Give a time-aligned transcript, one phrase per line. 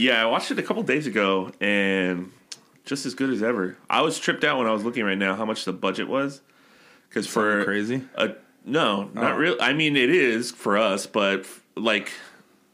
[0.00, 2.32] Yeah, I watched it a couple days ago, and
[2.86, 3.76] just as good as ever.
[3.88, 6.40] I was tripped out when I was looking right now how much the budget was,
[7.08, 8.02] because for crazy?
[8.14, 8.30] a
[8.64, 9.36] no, not Oh.
[9.36, 9.56] real.
[9.60, 12.10] I mean, it is for us, but f- like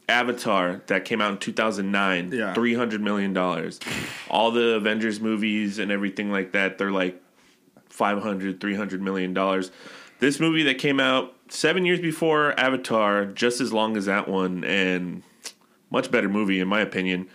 [0.09, 2.53] Avatar that came out in 2009, Yeah.
[2.53, 3.79] 300 million dollars.
[4.29, 7.21] All the Avengers movies and everything like that, they're like
[7.89, 9.71] 500, 300 million dollars.
[10.19, 14.63] This movie that came out 7 years before Avatar, just as long as that one
[14.63, 15.23] and
[15.89, 17.27] much better movie in my opinion.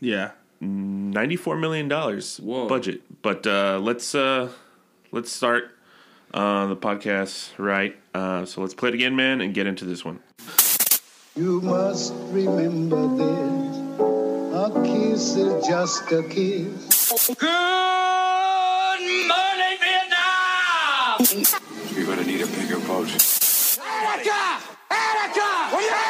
[0.00, 0.32] Yeah.
[0.60, 3.00] 94 million dollars budget.
[3.22, 4.50] But uh let's uh
[5.10, 5.70] let's start
[6.34, 7.96] uh the podcast right.
[8.14, 10.20] Uh so let's play it again, man, and get into this one.
[11.36, 13.76] You must remember this.
[14.52, 17.28] A kiss is just a kiss.
[17.38, 17.46] Good
[19.30, 21.16] morning, Vietnam!
[21.94, 23.08] You're gonna need a bigger boat.
[23.08, 24.60] Attica!
[24.90, 25.48] Attica!
[25.70, 26.09] Attica!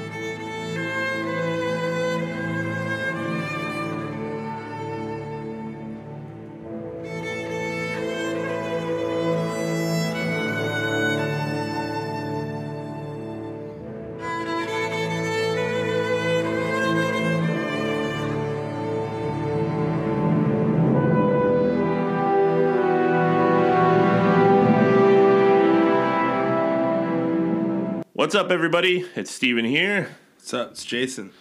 [28.31, 29.05] What's up everybody?
[29.13, 30.15] It's Steven here.
[30.37, 30.71] What's up?
[30.71, 31.31] It's Jason.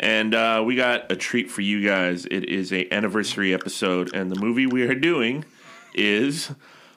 [0.00, 2.24] And uh, we got a treat for you guys.
[2.24, 5.44] It is a anniversary episode, and the movie we are doing
[5.92, 6.52] is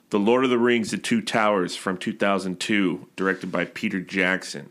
[0.08, 4.70] The Lord of the Rings: The Two Towers from 2002, directed by Peter Jackson.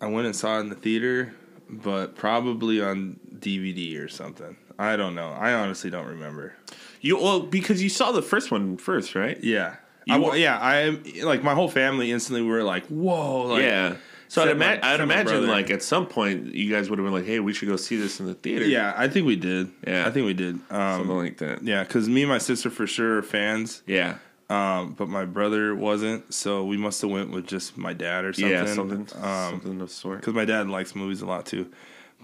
[0.00, 1.34] I went and saw it in the theater,
[1.68, 4.56] but probably on DVD or something.
[4.78, 5.28] I don't know.
[5.28, 6.54] I honestly don't remember.
[7.02, 9.38] You well because you saw the first one first, right?
[9.44, 9.76] Yeah.
[10.06, 13.96] You I, yeah, I like my whole family instantly were like, "Whoa!" Like, yeah.
[14.28, 15.46] So I'd, my- ima- I'd imagine brother.
[15.46, 17.96] like at some point you guys would have been like, "Hey, we should go see
[17.96, 19.70] this in the theater." Yeah, I think we did.
[19.86, 20.06] Yeah.
[20.06, 20.58] I think we did.
[20.68, 21.62] something Um, like that.
[21.62, 24.16] yeah, because me and my sister for sure are fans, Yeah,
[24.50, 26.34] um, but my brother wasn't.
[26.34, 28.50] So we must have went with just my dad or something.
[28.50, 30.20] yeah, something, Um, something of sort.
[30.20, 31.66] because my dad likes movies a lot too.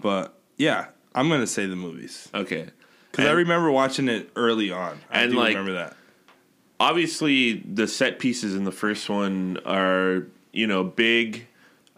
[0.00, 2.66] But yeah, I'm gonna say the movies Okay,
[3.10, 4.98] because I remember watching it early on.
[5.10, 5.96] I And, do like- remember that.
[6.80, 11.46] obviously the set pieces in the first one are you know big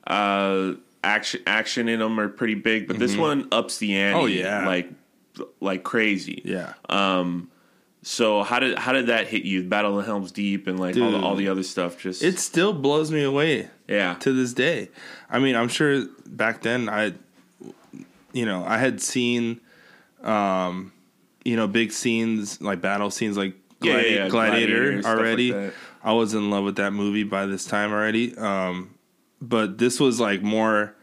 [0.07, 0.73] uh
[1.03, 4.67] action action in them are pretty big but this one ups the ante Oh, yeah.
[4.67, 4.91] like
[5.61, 7.51] like crazy Yeah, Um.
[8.03, 11.11] so how did how did that hit you battle of helms deep and like all
[11.11, 14.89] the, all the other stuff just it still blows me away yeah to this day.
[15.29, 17.13] I mean, I'm sure back then I,
[18.33, 19.61] you know, I had seen,
[20.23, 20.93] um,
[21.45, 25.11] you know, big scenes like battle scenes like Yeah, Gladi- yeah, yeah, Gladiator, Gladiator, stuff
[25.13, 25.71] like already.
[26.03, 28.37] I was in love with that movie by this time already.
[28.37, 28.94] Um,
[29.41, 30.95] but this was like more.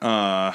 [0.00, 0.52] Uh,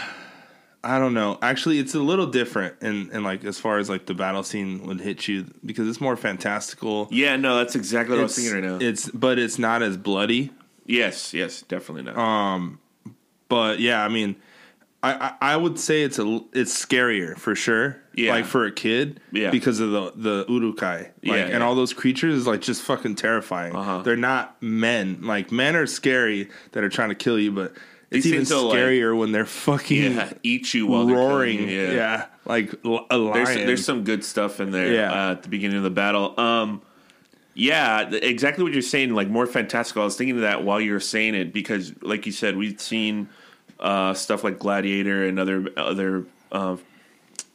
[0.83, 1.37] I don't know.
[1.41, 4.85] Actually, it's a little different, and and like as far as like the battle scene
[4.85, 7.07] would hit you because it's more fantastical.
[7.11, 9.97] yeah no that's exactly what i was thinking right now It's but it's not as
[9.97, 10.51] bloody.
[10.85, 12.79] yes yes definitely not Um,
[13.49, 14.35] but yeah, I mean,
[15.03, 17.97] I, I would say it's a it's scarier for sure.
[18.15, 18.31] Yeah.
[18.31, 19.19] like for a kid.
[19.31, 19.51] Yeah.
[19.51, 20.97] because of the the Uruk-hai.
[20.97, 21.65] Like, Yeah, and yeah.
[21.65, 23.75] all those creatures is like just fucking terrifying.
[23.75, 24.01] Uh-huh.
[24.01, 25.19] They're not men.
[25.21, 27.73] Like men are scary that are trying to kill you, but
[28.09, 31.69] it's These even will, like- scarier when they're fucking yeah eat you while they're roaring.
[31.69, 32.25] you, yeah.
[32.45, 33.43] like a lion.
[33.43, 35.11] there's there's some good stuff in there Yeah.
[35.27, 36.37] uh, at the beginning of the battle.
[36.39, 36.81] Um,
[37.53, 39.13] yeah, exactly what you're saying.
[39.13, 40.01] Like more fantastical.
[40.01, 42.79] I was thinking of that while you were saying it because, like you said, we've
[42.79, 43.29] seen
[43.79, 46.77] uh, stuff like Gladiator and other other uh,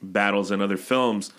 [0.02, 1.32] battles and other films.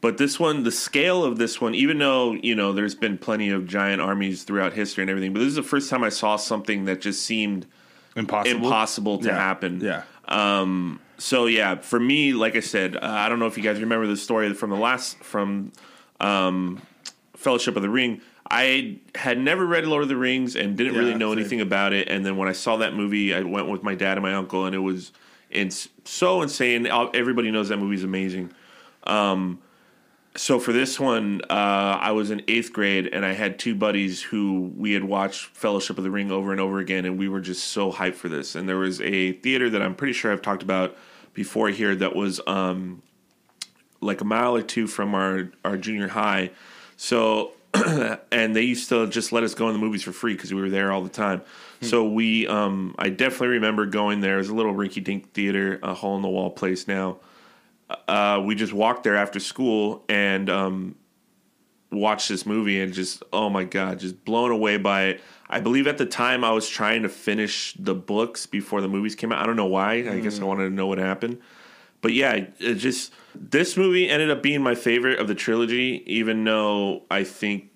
[0.00, 3.50] But this one, the scale of this one, even though you know there's been plenty
[3.50, 6.36] of giant armies throughout history and everything, but this is the first time I saw
[6.36, 7.66] something that just seemed
[8.14, 8.64] Impossible.
[8.64, 9.34] impossible to Yeah.
[9.36, 9.80] happen.
[9.80, 10.02] Yeah.
[10.28, 13.80] Um, so yeah, for me, like I said, uh, I don't know if you guys
[13.80, 15.72] remember the story from the last from
[16.20, 16.80] um,
[17.36, 18.20] Fellowship of the Ring.
[18.50, 21.40] I had never read Lord of the Rings and didn't Yeah, really know same.
[21.40, 22.08] anything about it.
[22.08, 24.64] And then when I saw that movie, I went with my dad and my uncle,
[24.64, 25.12] and it was
[25.50, 26.86] it's so insane.
[26.86, 28.50] Everybody knows that movie's amazing.
[29.04, 29.60] Um,
[30.36, 34.22] so for this one, uh, I was in eighth grade, and I had two buddies
[34.22, 37.40] who we had watched Fellowship of the Ring over and over again, and we were
[37.40, 38.54] just so hyped for this.
[38.54, 40.96] And there was a theater that I'm pretty sure I've talked about
[41.34, 43.02] before here that was um,
[44.00, 46.50] like a mile or two from our our junior high.
[46.96, 47.52] So,
[48.32, 50.60] and they used to just let us go in the movies for free because we
[50.60, 51.42] were there all the time.
[51.80, 54.34] So we, um, I definitely remember going there.
[54.34, 57.18] It was a little rinky dink theater, a hole in the wall place now.
[58.08, 60.96] Uh, we just walked there after school and um,
[61.92, 65.20] watched this movie and just oh my god just blown away by it.
[65.48, 69.14] I believe at the time i was trying to finish the books before the movies
[69.14, 69.42] came out.
[69.42, 69.92] I don't know why.
[69.94, 71.40] I guess i wanted to know what happened
[72.00, 76.42] but yeah it just this movie ended up being my favorite of the trilogy even
[76.44, 77.70] though i think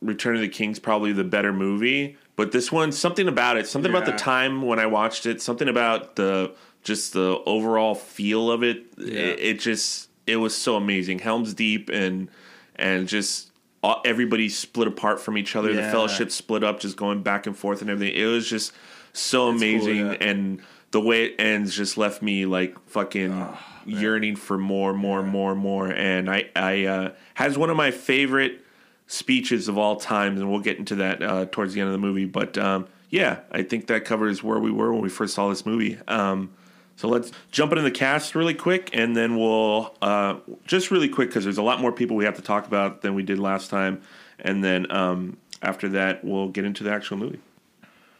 [0.00, 2.16] return of the king's probably the better movie.
[2.36, 5.68] But this one something about it something about the time when i watched it something
[5.68, 11.20] about the just the overall feel of it it, it just it was so amazing.
[11.20, 12.28] Helms deep and
[12.74, 13.50] and just
[13.82, 15.72] all- everybody split apart from each other.
[15.72, 18.14] The fellowship split up just going back and forth and everything.
[18.14, 18.72] It was just
[19.12, 20.16] so amazing yeah.
[20.20, 20.60] and
[20.90, 23.46] the way it ends just left me like fucking
[23.84, 28.62] yearning for more more more more and i i uh has one of my favorite
[29.06, 31.98] speeches of all times, and we'll get into that uh, towards the end of the
[31.98, 32.24] movie.
[32.24, 35.64] But um, yeah, I think that covers where we were when we first saw this
[35.64, 35.98] movie.
[36.08, 36.52] Um,
[36.96, 40.36] so let's jump into the cast really quick, and then we'll uh,
[40.66, 43.14] just really quick because there's a lot more people we have to talk about than
[43.14, 44.02] we did last time,
[44.38, 47.40] and then um, after that we'll get into the actual movie.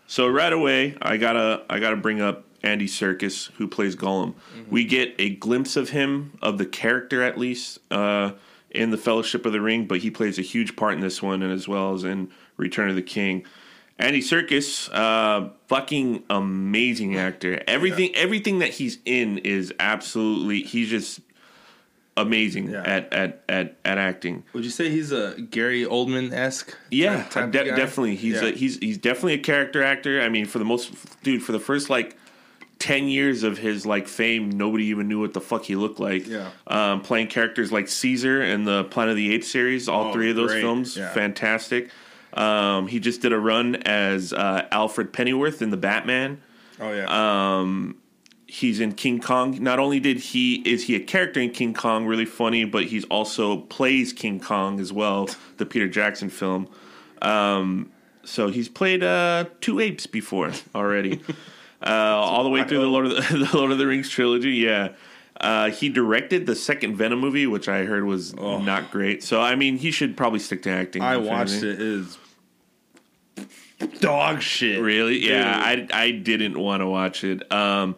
[0.06, 4.34] So right away, I gotta I gotta bring up Andy Serkis, who plays Gollum.
[4.68, 8.32] We get a glimpse of him, of the character at least, uh,
[8.70, 11.42] in the Fellowship of the Ring, but he plays a huge part in this one,
[11.42, 13.44] and as well as in Return of the King.
[13.98, 17.62] Andy Serkis, uh, fucking amazing actor.
[17.66, 21.20] Everything everything that he's in is absolutely he's just
[22.18, 22.82] amazing Yeah.
[22.82, 24.44] at, at at at acting.
[24.52, 26.76] Would you say he's a Gary Oldman esque?
[26.90, 28.16] Yeah, de- definitely.
[28.16, 30.20] He's a, he's he's definitely a character actor.
[30.20, 30.92] I mean, for the most
[31.22, 32.16] dude, for the first like
[32.78, 36.26] ten years of his like fame, nobody even knew what the fuck he looked like.
[36.26, 36.50] Yeah.
[36.66, 40.30] um, playing characters like Caesar in the Planet of the Apes series, all Oh, three
[40.30, 40.60] of those great.
[40.60, 41.12] films, Yeah.
[41.12, 41.90] fantastic.
[42.34, 46.42] Um, he just did a run as uh, Alfred Pennyworth in the Batman
[46.78, 47.08] Oh yeah.
[47.08, 47.92] Uh,
[48.46, 49.56] he's in King Kong.
[49.62, 53.04] Not only did he is he a character in King Kong, really funny, but he's
[53.06, 56.68] also plays King Kong as well, the Peter Jackson film.
[57.22, 57.90] Um,
[58.24, 61.20] so he's played uh, two apes before already,
[61.92, 64.52] all the way through the Lord of the, the Lord of the Rings trilogy.
[64.52, 64.90] Yeah.
[65.40, 69.22] Uh, he directed the second Venom movie, which I heard was not great.
[69.22, 71.02] So I mean, he should probably stick to acting.
[71.02, 71.70] I watched anything.
[71.70, 71.74] it.
[71.74, 72.18] It is
[74.00, 74.80] dog shit.
[74.80, 75.26] Really?
[75.28, 77.50] Yeah, I I didn't want to watch it.
[77.52, 77.96] Um,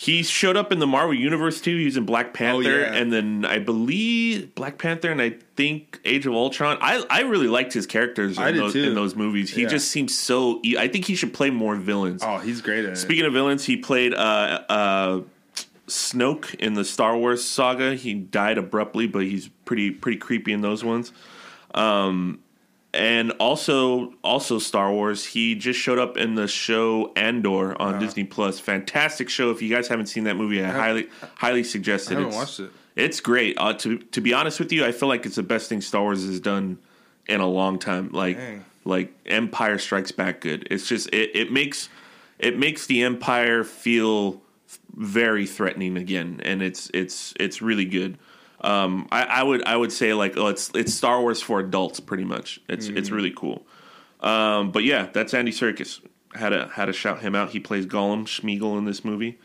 [0.00, 1.76] he showed up in the Marvel Universe too.
[1.76, 2.94] He was in Black Panther, yeah.
[2.94, 6.78] and then I believe Black Panther, and I think Age of Ultron.
[6.80, 9.50] I I really liked his characters in, those, in those movies.
[9.50, 9.68] He Yeah.
[9.68, 10.60] just seems so.
[10.64, 12.22] e- I think he should play more villains.
[12.24, 12.96] Oh, he's great at it.
[12.96, 15.20] Speaking of villains, he played uh, uh,
[15.88, 17.96] Snoke in the Star Wars saga.
[17.96, 21.12] He died abruptly, but he's pretty pretty creepy in those ones.
[21.74, 22.38] Um,
[22.94, 25.24] and also also Star Wars.
[25.24, 28.58] He just showed up in the show Andor on Disney Plus.
[28.58, 29.50] Fantastic show.
[29.50, 32.14] If you guys haven't seen that movie, I highly highly suggest it.
[32.16, 32.70] I haven't It's- watched it.
[32.96, 33.56] It's great.
[33.58, 36.02] Uh, to to be honest with you, I feel like it's the best thing Star
[36.02, 36.78] Wars has done
[37.28, 38.10] in a long time.
[38.12, 38.64] Like Dang.
[38.84, 40.40] like Empire Strikes Back.
[40.40, 40.66] Good.
[40.70, 41.88] It's just it, it makes
[42.40, 44.40] it makes the Empire feel
[44.96, 48.18] very threatening again, and it's it's it's really good.
[48.60, 52.00] Um, I, I would I would say like oh it's it's Star Wars for adults
[52.00, 52.60] pretty much.
[52.68, 53.66] It's it's really cool.
[54.20, 56.00] Um, but yeah, that's Andy Serkis.
[56.34, 57.50] Had to had to shout him out.
[57.50, 59.38] He plays Gollum Smeagol in this movie.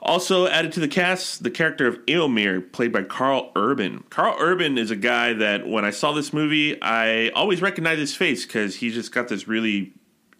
[0.00, 4.02] Also added to the cast, the character of Eomer, played by Karl Urban.
[4.10, 8.14] Karl Urban is a guy that when I saw this movie, I always recognized his
[8.14, 9.92] face because he's just got this really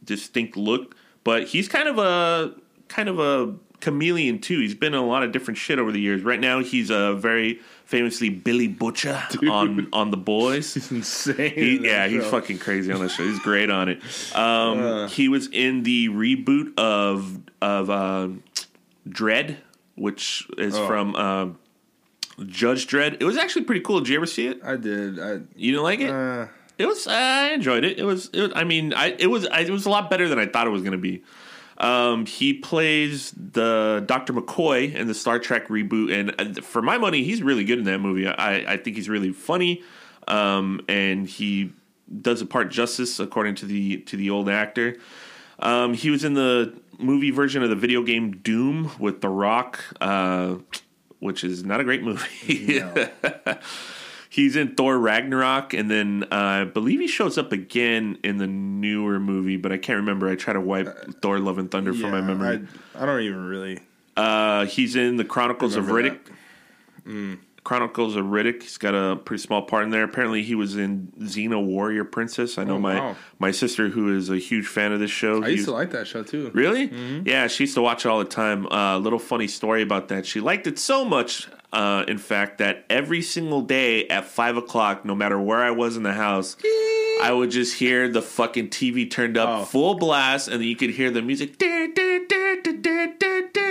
[0.02, 0.96] distinct look.
[1.22, 2.54] But he's kind of a
[2.88, 4.58] kind of a chameleon too.
[4.58, 6.22] He's been in a lot of different shit over the years.
[6.22, 10.74] Right now, he's a very famously Billy Butcher on on the Boys.
[10.74, 11.52] He's insane.
[11.54, 13.24] He, yeah, he's fucking crazy on this show.
[13.24, 14.00] He's great on it.
[14.36, 18.28] Um, he was in the reboot of of uh,
[19.08, 19.56] Dredd,
[19.94, 20.86] which is Oh.
[20.86, 21.48] from uh,
[22.46, 23.18] Judge Dredd.
[23.20, 24.00] It was actually pretty cool.
[24.00, 24.60] Did you ever see it?
[24.64, 25.18] I did.
[25.20, 26.10] I You didn't like it?
[26.10, 26.46] uh,
[26.78, 27.06] it It was.
[27.06, 27.98] I enjoyed it.
[27.98, 28.30] It was.
[28.32, 29.46] It was I mean, I it was.
[29.46, 31.22] I, it was a lot better than I thought it was going to be.
[31.82, 36.96] Um, he plays the Doctor McCoy in the Star Trek reboot, and uh, for my
[36.96, 38.26] money, he's really good in that movie.
[38.28, 39.82] I, I think he's really funny,
[40.28, 41.72] um, and he
[42.20, 44.96] does a part justice according to the to the old actor.
[45.58, 49.82] Um, he was in the movie version of the video game Doom with The Rock,
[50.00, 50.56] uh,
[51.18, 52.80] which is not a great movie.
[54.32, 58.46] He's in Thor Ragnarok, and then uh, I believe he shows up again in the
[58.46, 60.26] newer movie, but I can't remember.
[60.26, 60.88] I try to wipe
[61.20, 62.66] Thor: Love and Thunder from my memory.
[62.94, 63.80] I, I don't even really.
[64.16, 66.18] Uh, he's in the Chronicles of Riddick.
[67.64, 68.62] Chronicles of Riddick.
[68.62, 70.02] He's got a pretty small part in there.
[70.02, 72.56] Apparently, he was in Xena Warrior Princess.
[72.56, 73.16] I know Oh, my wow.
[73.38, 75.42] my sister, who is a huge fan of this show.
[75.44, 76.50] I used used- to like that show too.
[76.54, 76.88] Really?
[76.88, 77.28] Mm-hmm.
[77.28, 78.64] Yeah, she used to watch it all the time.
[78.66, 80.24] A uh, little funny story about that.
[80.24, 85.04] She liked it so much, uh, in fact, that every single day at five o'clock,
[85.04, 86.56] no matter where I was in the house,
[87.22, 89.64] I would just hear the fucking TV turned up Oh.
[89.64, 91.60] full blast, and you could hear the music.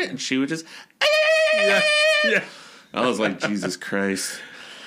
[0.10, 0.66] And she would just.
[1.54, 1.82] Yeah,
[2.26, 2.44] yeah.
[2.94, 4.40] I was like, Jesus Christ.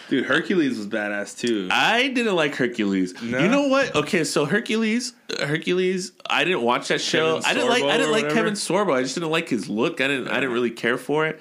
[0.08, 1.68] Dude, Hercules was badass too.
[1.70, 3.14] I didn't like Hercules.
[3.22, 3.38] No?
[3.38, 3.94] You know what?
[3.96, 6.12] Okay, so Hercules, Hercules.
[6.28, 7.40] I didn't watch that show.
[7.44, 7.82] I didn't like.
[7.84, 8.34] I didn't like whatever?
[8.34, 8.94] Kevin Sorbo.
[8.94, 10.00] I just didn't like his look.
[10.02, 10.28] I didn't.
[10.28, 11.40] I didn't really care for it.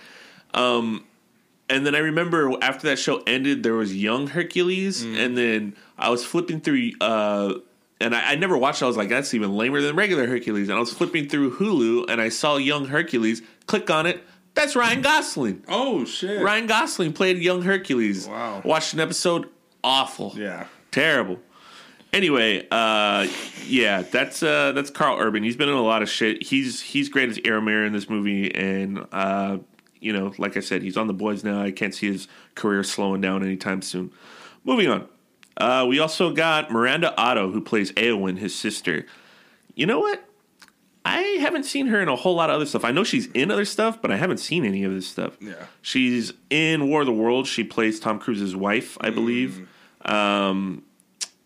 [0.53, 1.03] Um,
[1.73, 5.17] and then I remember after that show ended, there was Young Hercules, Mm.
[5.25, 6.91] and then I was flipping through.
[7.01, 7.55] Uh,
[8.01, 8.81] and I, I never watched.
[8.81, 8.85] it.
[8.85, 10.67] I was like, that's even lamer than regular Hercules.
[10.69, 13.41] And I was flipping through Hulu, and I saw Young Hercules.
[13.65, 14.21] Click on it.
[14.55, 15.63] That's Ryan Gosling.
[15.67, 16.41] oh shit!
[16.41, 18.27] Ryan Gosling played young Hercules.
[18.27, 18.61] Wow.
[18.63, 19.49] Watched an episode.
[19.83, 20.33] Awful.
[20.35, 20.67] Yeah.
[20.91, 21.39] Terrible.
[22.11, 23.25] Anyway, uh,
[23.65, 25.41] yeah, that's uh, that's Karl Urban.
[25.43, 26.43] He's been in a lot of shit.
[26.43, 29.57] He's he's great as Aramir in this movie, and uh,
[30.03, 31.61] you know, like I said, he's on the boys now.
[31.61, 34.11] I can't see his career slowing down anytime soon.
[34.63, 35.07] Moving on,
[35.57, 39.05] uh, we also got Miranda Otto, who plays Eowyn, his sister.
[39.75, 40.23] You know what?
[41.05, 42.85] I haven't seen her in a whole lot of other stuff.
[42.85, 45.37] I know she's in other stuff, but I haven't seen any of this stuff.
[45.41, 45.55] Yeah.
[45.81, 47.49] She's in War of the Worlds.
[47.49, 49.67] She plays Tom Cruise's wife, I believe.
[50.05, 50.83] Um,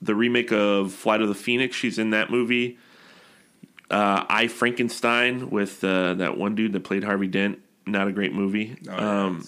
[0.01, 2.77] the remake of Flight of the Phoenix, she's in that movie.
[3.89, 7.59] Uh, I Frankenstein with uh, that one dude that played Harvey Dent.
[7.87, 8.77] Not a great movie.
[8.89, 9.47] Oh, um,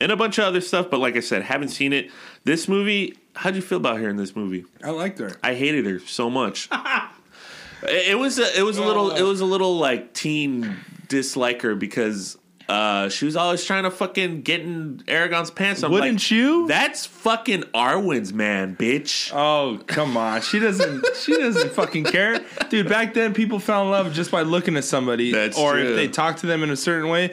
[0.00, 2.10] and a bunch of other stuff, but like I said, haven't seen it.
[2.44, 4.64] This movie, how'd you feel about her in this movie?
[4.82, 5.32] I liked her.
[5.42, 6.68] I hated her so much.
[7.82, 10.76] it it was a, it was a little it was a little like teen
[11.08, 12.38] dislike her because
[12.70, 15.82] uh, she was always trying to fucking get in Aragorn's pants.
[15.82, 16.68] I'm Wouldn't like, you?
[16.68, 19.32] That's fucking Arwen's man, bitch.
[19.34, 20.40] Oh come on!
[20.42, 21.04] She doesn't.
[21.16, 22.88] She doesn't fucking care, dude.
[22.88, 25.90] Back then, people fell in love just by looking at somebody, That's or true.
[25.90, 27.32] if they talked to them in a certain way.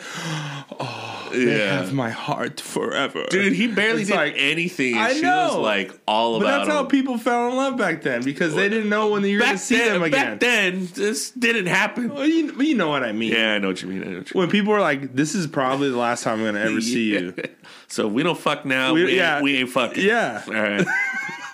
[1.31, 4.96] They have my heart forever, Dude, he barely It's did like, anything.
[4.98, 5.48] I she know.
[5.48, 8.69] was like all But about that's how people fell in love back then because they
[8.69, 10.25] didn't know when you were going to see then, them again.
[10.34, 12.10] back then, this didn't happen.
[12.13, 13.34] Well, you, you know what I mean.
[13.34, 14.17] Yeah, I know what you mean.
[14.17, 16.62] What you When people were like, "This is probably the last time I'm going to
[16.62, 17.46] ever see you." mean.
[17.89, 18.93] So we don't fuck now.
[18.93, 19.41] We- We, ain't- yeah.
[19.41, 20.03] we ain't fucking.
[20.03, 20.43] Yeah.
[20.46, 20.86] All right.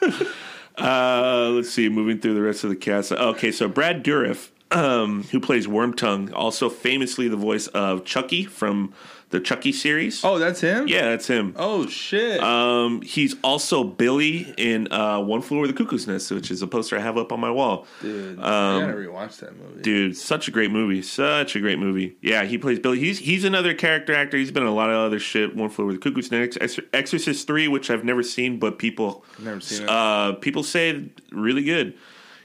[0.78, 1.90] uh, let's see.
[1.90, 3.12] Moving through the rest of the cast.
[3.12, 8.94] Okay, so Brad Dourif, um, who plays Wormtongue, also famously the voice of Chucky from
[9.34, 10.24] the Chucky series.
[10.24, 10.88] Oh, that's him.
[10.88, 11.54] yeah, that's him.
[11.58, 12.40] Oh shit.
[12.42, 16.68] Um, he's also Billy in uh, One Flew Over the Cuckoo's Nest, which is a
[16.68, 17.88] poster I have up on my wall.
[18.02, 19.82] dude, um, I gotta rewatch that movie.
[19.82, 21.02] Dude, such a great movie.
[21.02, 22.16] Such a great movie.
[22.22, 23.00] Yeah, he plays Billy.
[23.00, 24.38] He's he's another character actor.
[24.38, 25.56] He's been in a lot of other shit.
[25.56, 29.26] One Flew Over the Cuckoo's Nest, Ex- Exorcist Three, which I've never seen, but people
[29.40, 29.90] Never seen it.
[29.90, 31.96] uh, people say really good.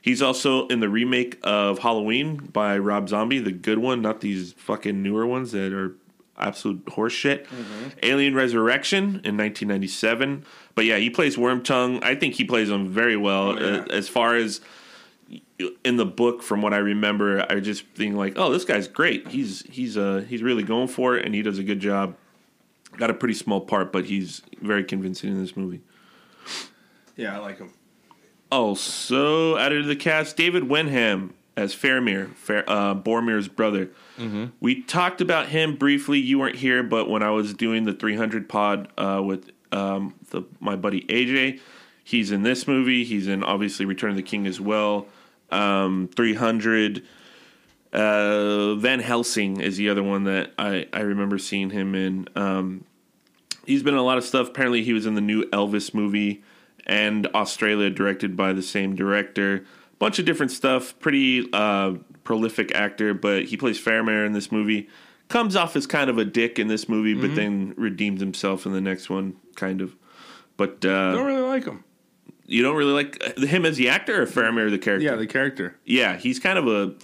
[0.00, 4.54] He's also in the remake of Halloween by Rob Zombie, the good one, not these
[4.54, 5.96] fucking newer ones that are
[6.38, 7.44] absolute horseshit.
[7.46, 7.88] Mm-hmm.
[8.02, 10.44] Alien Resurrection in 1997.
[10.74, 12.02] But yeah, he plays Wormtongue.
[12.02, 13.50] I think he plays him very well.
[13.50, 13.76] Oh, yeah.
[13.78, 14.60] uh, as far as
[15.84, 19.28] in the book, from what I remember, I just think like, oh, this guy's great.
[19.28, 22.16] He's he's uh he's really going for it, and he does a good job.
[22.96, 25.82] Got a pretty small part, but he's very convincing in this movie.
[27.16, 27.72] yeah, I like him.
[28.50, 33.90] Also added to the cast, David Wenham as Faramir, Fair, uh, Boromir's brother.
[34.60, 36.18] We talked about him briefly.
[36.20, 40.42] You weren't here, but when I was doing the 300 pod uh, with um, the,
[40.60, 41.60] my buddy AJ,
[42.04, 43.04] he's in this movie.
[43.04, 45.06] He's in obviously Return of the King as well.
[45.50, 47.02] Um, 300.
[47.92, 52.28] Uh, Van Helsing is the other one that I, I remember seeing him in.
[52.36, 52.84] Um,
[53.66, 54.48] he's been in a lot of stuff.
[54.48, 56.42] Apparently, he was in the new Elvis movie
[56.86, 59.64] and Australia, directed by the same director.
[59.98, 60.98] Bunch of different stuff.
[61.00, 64.88] Pretty uh, prolific actor, but he plays Faramir in this movie.
[65.28, 68.72] Comes off as kind of a dick in this movie, but then redeems himself in
[68.72, 69.94] the next one, kind of.
[70.56, 71.84] But I don't uh, really like him.
[72.46, 75.04] You don't really like uh, him as the actor or Faramir the character?
[75.04, 75.76] Yeah, the character.
[75.84, 76.16] yeah.
[76.16, 76.94] He's kind of a,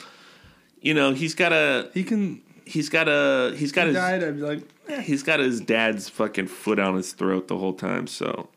[0.81, 2.41] you know, he's got a, He can.
[2.65, 4.25] he's got a, he's got He his, died.
[4.25, 8.07] I'd be like, he's got his dad's fucking foot on his throat the whole time.
[8.07, 8.49] So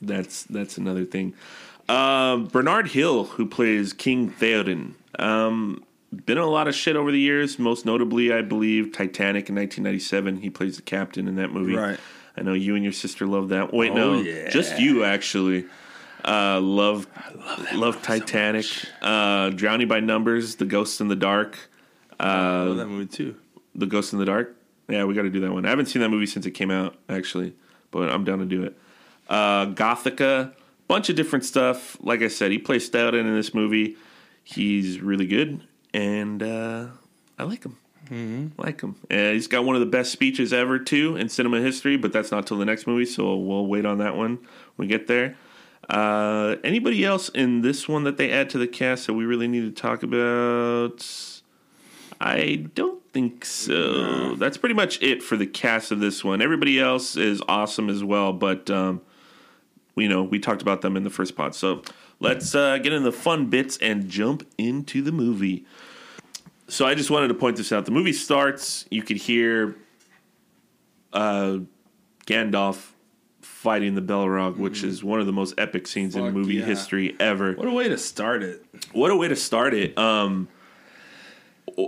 [0.00, 1.34] that's that's another thing.
[1.88, 5.82] Um, Bernard Hill, who plays King Theoden, um,
[6.26, 7.58] been in a lot of shit over the years.
[7.58, 10.38] Most notably, I believe Titanic in 1997.
[10.42, 11.74] He plays the captain in that movie.
[11.74, 11.98] Right.
[12.36, 13.72] I know you and your sister love that.
[13.72, 14.48] Wait, Oh, no, yeah.
[14.50, 15.64] just you actually.
[16.24, 17.06] Uh, love,
[17.74, 18.66] love, Titanic.
[19.00, 21.56] uh, Drowning by Numbers, The Ghost in the Dark.
[22.20, 23.36] I love that movie too.
[23.74, 24.54] The Ghost in the Dark.
[24.88, 25.64] Yeah, we got to do that one.
[25.64, 27.54] I haven't seen that movie since it came out, actually,
[27.90, 28.76] but I'm down to do it.
[29.28, 30.52] Uh, Gothika,
[30.88, 31.96] bunch of different stuff.
[32.00, 33.96] Like I said, he plays Theoden in this movie.
[34.42, 35.62] He's really good,
[35.94, 36.86] and uh,
[37.38, 37.76] I like him.
[38.06, 38.60] Mm-hmm.
[38.60, 38.96] Like him.
[39.10, 42.30] Uh, he's got one of the best speeches ever too in cinema history, but that's
[42.30, 45.36] not till the next movie, so we'll wait on that one when we get there.
[45.88, 49.48] Uh, anybody else in this one that they add to the cast that we really
[49.48, 51.06] need to talk about?
[52.20, 54.34] I don't think so.
[54.34, 56.42] That's pretty much it for the cast of this one.
[56.42, 59.00] Everybody else is awesome as well, but um,
[59.98, 61.54] you know we talked about them in the first pod.
[61.54, 61.82] So
[62.20, 65.64] let's uh, get into the fun bits and jump into the movie.
[66.68, 67.86] So I just wanted to point this out.
[67.86, 68.84] The movie starts.
[68.90, 69.76] You could hear
[71.12, 71.58] uh,
[72.26, 72.92] Gandalf
[73.40, 76.64] fighting the Balrog, which is one of the most epic scenes in movie yeah.
[76.64, 78.64] history ever What a way to start it.
[78.92, 79.96] what a way to start it.
[79.98, 80.48] Um,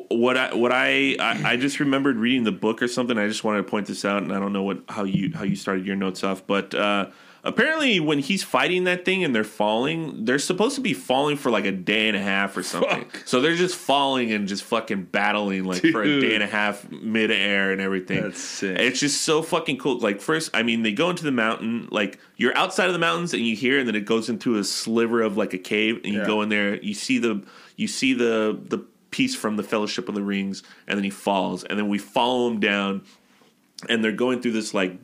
[0.08, 3.18] what I what I, I I just remembered reading the book or something.
[3.18, 5.44] I just wanted to point this out, and I don't know what how you how
[5.44, 7.06] you started your notes off, but uh,
[7.44, 11.50] apparently when he's fighting that thing and they're falling, they're supposed to be falling for
[11.50, 13.04] like a day and a half or something.
[13.04, 13.22] Fuck.
[13.26, 16.90] So they're just falling and just fucking battling like for a day and a half
[16.90, 18.22] midair and everything.
[18.22, 18.78] That's sick.
[18.78, 19.98] It's just so fucking cool.
[19.98, 21.88] Like first, I mean, they go into the mountain.
[21.90, 24.64] Like you're outside of the mountains and you hear, and then it goes into a
[24.64, 26.26] sliver of like a cave, and you Yeah.
[26.26, 26.76] go in there.
[26.82, 27.42] You see the
[27.76, 28.78] you see the the
[29.10, 32.48] piece from the Fellowship of the Rings, and then he falls, and then we follow
[32.48, 33.02] him down,
[33.88, 34.96] and they're going through this like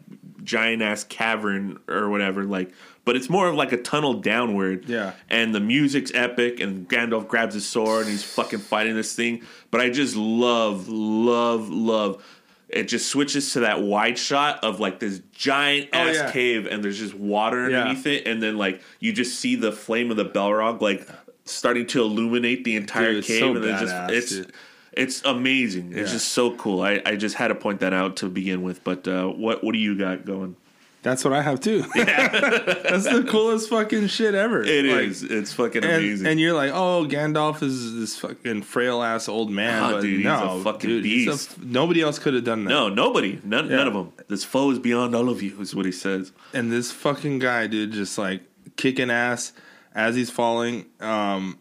[0.42, 2.44] giant ass cavern or whatever.
[2.44, 2.72] Like,
[3.04, 4.88] but it's more of like a tunnel downward.
[4.88, 5.12] Yeah.
[5.30, 9.42] And the music's epic, and Gandalf grabs his sword and he's fucking fighting this thing.
[9.70, 12.24] But I just love, love, love.
[12.68, 16.30] It just switches to that wide shot of like this giant Oh, ass yeah.
[16.32, 17.82] cave, and there's just water Yeah.
[17.82, 21.08] underneath it, and then like you just see the flame of the Balrog like
[21.44, 24.52] starting to illuminate the entire Dude, cave, so and then just it's dude.
[24.96, 25.92] It's amazing.
[25.92, 26.14] It's Yeah.
[26.16, 26.80] just so cool.
[26.82, 28.82] I, I just had to point that out to begin with.
[28.82, 30.56] But uh, what what do you got going?
[31.02, 31.82] That's what I have too.
[31.94, 34.62] That's the coolest fucking shit ever.
[34.64, 35.22] It is.
[35.22, 36.26] Like, It's fucking And, amazing.
[36.26, 39.82] and you're like, oh, Gandalf is this fucking frail ass old man.
[39.82, 41.62] Ah, but dude, he's no, a fucking dude, he's a beast.
[41.62, 42.70] nobody else could have done that.
[42.70, 43.76] no, nobody, none, Yeah.
[43.76, 44.12] none of them.
[44.28, 46.32] This foe is beyond all of you, is what he says.
[46.52, 48.42] and this fucking guy, dude, just like
[48.76, 49.52] kicking ass
[49.94, 50.86] as he's falling.
[51.00, 51.58] Um,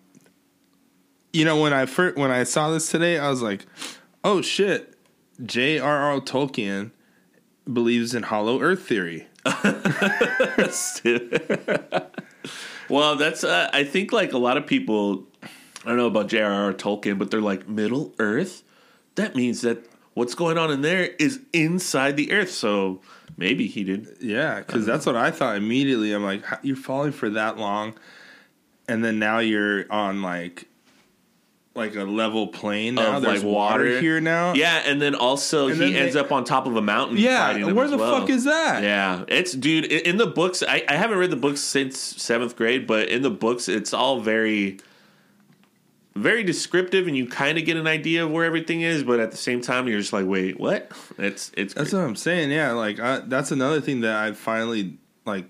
[1.35, 3.65] you know, when I first when I saw this today, I was like,
[4.23, 4.95] oh shit,
[5.43, 6.21] J.R.R.
[6.21, 6.91] Tolkien
[7.71, 9.27] believes in Hollow Earth theory.
[12.89, 15.25] well, that's uh, I think like a lot of people.
[15.83, 16.73] I don't know about J.R.R.
[16.73, 18.63] Tolkien, but they're like Middle Earth.
[19.15, 22.51] That means that what's going on in there is inside the Earth.
[22.51, 23.01] So
[23.35, 24.07] maybe he did.
[24.21, 26.13] Yeah, because that's what I thought immediately.
[26.13, 27.93] I'm like, you're falling for that long,
[28.87, 30.69] and then now you're on like
[31.75, 33.17] like a level plane now.
[33.17, 33.83] Of, There's like, water.
[33.83, 33.99] water.
[33.99, 34.53] here now.
[34.53, 37.17] Yeah, and then also And he then ends they- up on top of a mountain.
[37.17, 38.21] Yeah, where the well.
[38.21, 38.81] fuck is that?
[38.81, 40.63] Yeah, it's dude in in the books.
[40.67, 44.21] I, I haven't read the books since seventh grade, but in the books, it's all
[44.21, 44.77] very,
[46.15, 49.03] very descriptive, and you kind of get an idea of where everything is.
[49.03, 50.91] But at the same time, you're just like, wait, what?
[51.17, 51.99] It's it's That's great.
[51.99, 52.51] what I'm saying.
[52.51, 55.45] Yeah, like I, that's another thing that I finally like.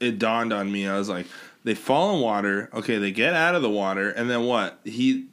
[0.00, 0.86] It dawned on me.
[0.88, 1.26] I was like,
[1.66, 2.70] they fall in water.
[2.72, 4.78] Okay, they get out of the water, and then what?
[4.84, 5.26] He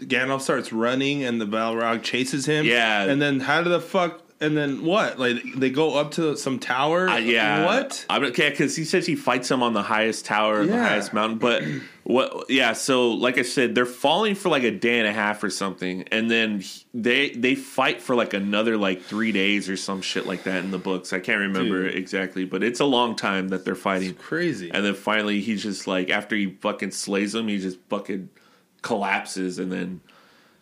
[0.00, 2.66] Gandalf starts running, and the Balrog chases him.
[2.66, 3.04] Yeah.
[3.04, 4.22] and then how do the fuck?
[4.40, 5.18] And then what?
[5.18, 7.08] Like they go up to some tower.
[7.08, 8.06] Uh, yeah, what?
[8.08, 11.38] I'm okay because he says he fights him on the highest tower, the highest mountain.
[11.38, 11.64] But
[12.04, 12.48] what?
[12.48, 15.50] Yeah, so like I said, they're falling for like a day and a half or
[15.50, 16.62] something, and then
[16.94, 20.70] they they fight for like another like three days or some shit like that in
[20.70, 21.12] the books.
[21.12, 21.96] I can't remember Dude.
[21.96, 24.14] exactly, but it's a long time that they're fighting.
[24.14, 24.70] Crazy.
[24.70, 28.28] And then finally, he's just like after he fucking slays him, he just fucking
[28.82, 30.00] collapses, and then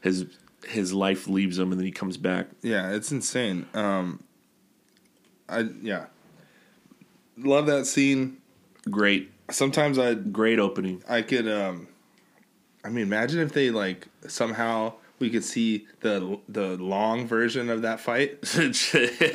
[0.00, 0.24] his
[0.68, 2.48] his life leaves him, and then he comes back.
[2.62, 3.66] Yeah, it's insane.
[3.74, 4.22] Um,
[5.48, 6.06] I yeah,
[7.38, 8.38] love that scene.
[8.90, 11.02] Great, Sometimes I great opening.
[11.08, 11.88] I could um
[12.84, 17.82] I mean imagine if they like somehow we could see the the long version of
[17.82, 18.38] that fight.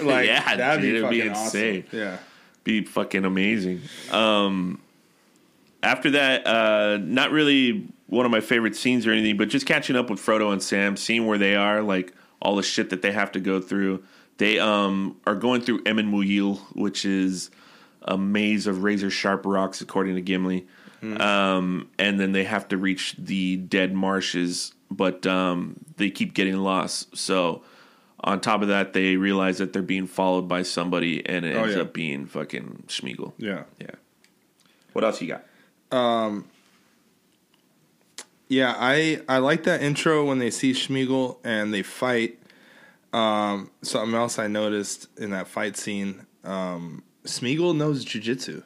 [0.02, 1.46] Like yeah, that'd dude, be it'd fucking be awesome.
[1.46, 1.86] insane.
[1.92, 2.18] Yeah.
[2.64, 3.82] Be fucking amazing.
[4.12, 4.82] Um,
[5.82, 9.96] after that, uh, not really one of my favorite scenes or anything, but just catching
[9.96, 13.12] up with Frodo and Sam, seeing where they are, like all the shit that they
[13.14, 14.04] have to go through.
[14.38, 17.50] They um, are going through Emin Muil, which is
[18.02, 20.68] a maze of razor sharp rocks, according to Gimli.
[21.04, 26.58] Um, and then they have to reach the dead marshes, but um, they keep getting
[26.58, 27.18] lost.
[27.18, 27.64] So,
[28.20, 31.64] on top of that, they realize that they're being followed by somebody, and it Oh,
[31.64, 31.82] ends yeah.
[31.82, 33.34] up being fucking Smeagol.
[33.38, 33.64] Yeah.
[33.80, 33.92] Yeah.
[34.94, 35.44] What else you got?
[38.52, 42.38] Yeah, I I like that intro when they see Smeagol and they fight.
[43.14, 48.64] Um, something else I noticed in that fight scene, um, Smeagol knows jujitsu.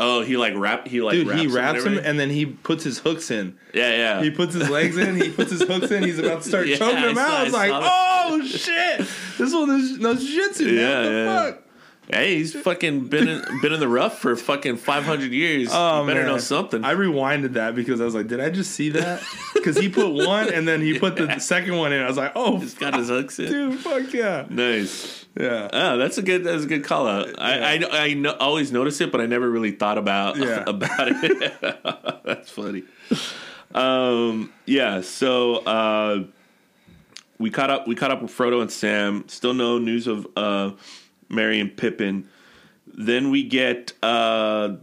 [0.00, 0.88] Oh, he like rap.
[0.88, 2.06] He like Dude, raps he wraps him everything?
[2.10, 3.56] and then he puts his hooks in.
[3.72, 4.22] yeah, yeah.
[4.22, 5.14] He puts his legs in.
[5.20, 6.02] He puts his hooks in.
[6.02, 7.28] He's about to start Yeah, choking him I out.
[7.28, 8.98] saw- I was I like, oh shit,
[9.38, 10.66] this one knows, knows jujitsu.
[10.66, 10.74] man.
[10.74, 11.42] Yeah, what the yeah.
[11.52, 11.62] fuck?
[12.10, 15.68] Hey, he's fucking been in, been in the rough for fucking five hundred years.
[15.72, 16.28] Oh you better man.
[16.28, 16.84] know something.
[16.84, 19.22] I rewinded that because I was like, did I just see that?
[19.54, 22.02] Because he put one and then he put the second one in.
[22.02, 23.46] I was like, oh, He's got his hooks in.
[23.50, 25.24] dude, fuck yeah, Nice.
[25.38, 25.68] yeah.
[25.72, 26.44] Oh, that's a good.
[26.44, 27.28] That's a good call out.
[27.38, 30.64] I I, I no, always notice it, but I never really thought about Yeah.
[30.66, 31.54] about it.
[32.24, 32.82] that's funny.
[33.74, 34.52] Um.
[34.66, 35.00] Yeah.
[35.00, 36.24] So uh,
[37.38, 37.88] we caught up.
[37.88, 39.24] We caught up with Frodo and Sam.
[39.28, 40.70] Still no news of uh,
[41.34, 42.28] Merry and Pippin.
[42.86, 44.76] Then we get uh,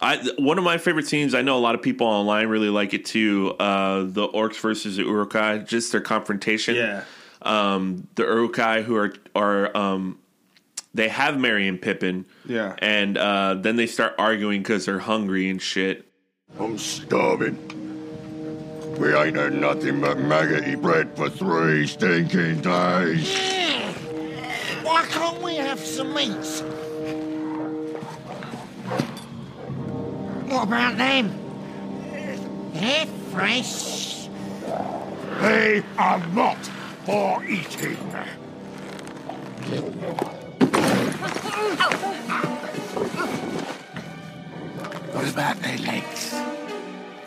[0.00, 1.34] I one of my favorite scenes.
[1.34, 3.50] I know a lot of people online really like it too.
[3.58, 7.02] Uh, the orcs versus the Uruk-hai, just their confrontation Yeah.
[7.42, 10.18] um, the Uruk-hai who are are um,
[10.94, 12.74] they have Merry and Pippin, Yeah.
[12.78, 16.06] and uh, then they start arguing because they're hungry and shit.
[16.58, 17.56] I'm starving.
[18.98, 23.38] We ain't had nothing but maggoty bread for three stinking days.
[24.88, 26.46] Why can't we have some meat?
[30.48, 31.30] What about them?
[32.72, 34.28] They're fresh.
[35.42, 36.56] They are not
[37.04, 37.96] for eating.
[45.12, 46.34] What about their legs?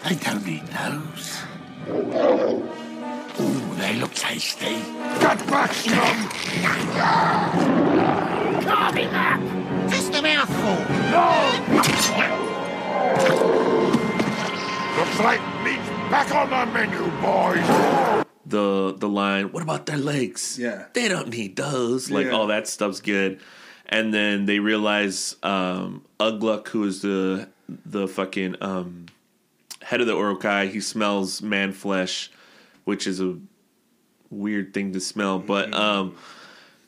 [0.03, 2.80] They don't eat those.
[3.41, 4.75] Ooh, they look tasty.
[5.19, 6.29] Get back, scum!
[8.63, 9.41] Carving up!
[9.89, 10.77] Just a mouthful.
[11.11, 12.61] No!
[14.97, 18.25] Looks like meat's back on the menu, boys.
[18.45, 20.57] The the line, what about their legs?
[20.59, 20.85] Yeah.
[20.93, 22.11] they don't need those.
[22.11, 22.33] Like Yeah.
[22.33, 23.39] all that stuff's good.
[23.87, 27.47] And then they realize um, Ugluk, who is the
[27.85, 29.05] the fucking um,
[29.81, 32.29] head of the Uruk-hai, he smells man flesh,
[32.91, 33.37] which is a
[34.29, 35.39] weird thing to smell.
[35.39, 36.17] But um,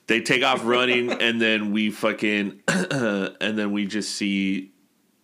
[0.08, 4.72] they take off running, and then we fucking, and then we just see.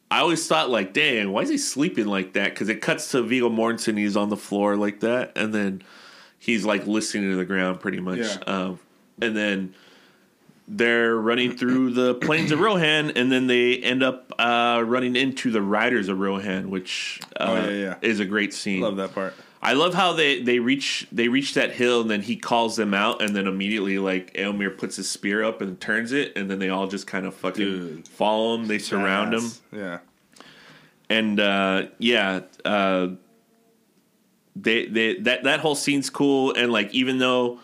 [0.09, 2.51] I always thought like, dang, why is he sleeping like that?
[2.51, 5.83] Because it cuts to Viggo Mortensen, he's on the floor like that, and then
[6.39, 8.19] he's like listening to the ground pretty much.
[8.19, 8.37] Yeah.
[8.47, 8.79] Um,
[9.21, 9.75] and then
[10.67, 15.51] they're running through the plains of Rohan, and then they end up uh, running into
[15.51, 17.95] the riders of Rohan, which uh, Oh, yeah, yeah.
[18.01, 18.81] is a great scene.
[18.81, 19.35] Love that part.
[19.61, 22.93] I love how they they reach they reach that hill and then he calls them
[22.93, 26.59] out and then immediately like Eomer puts his spear up and turns it and then
[26.59, 28.07] they all just kind of fucking Dude.
[28.07, 28.67] follow him.
[28.67, 29.99] They surround him Yeah.
[31.09, 33.09] and uh, yeah, uh,
[34.55, 37.59] they they that that whole scene's cool and like even though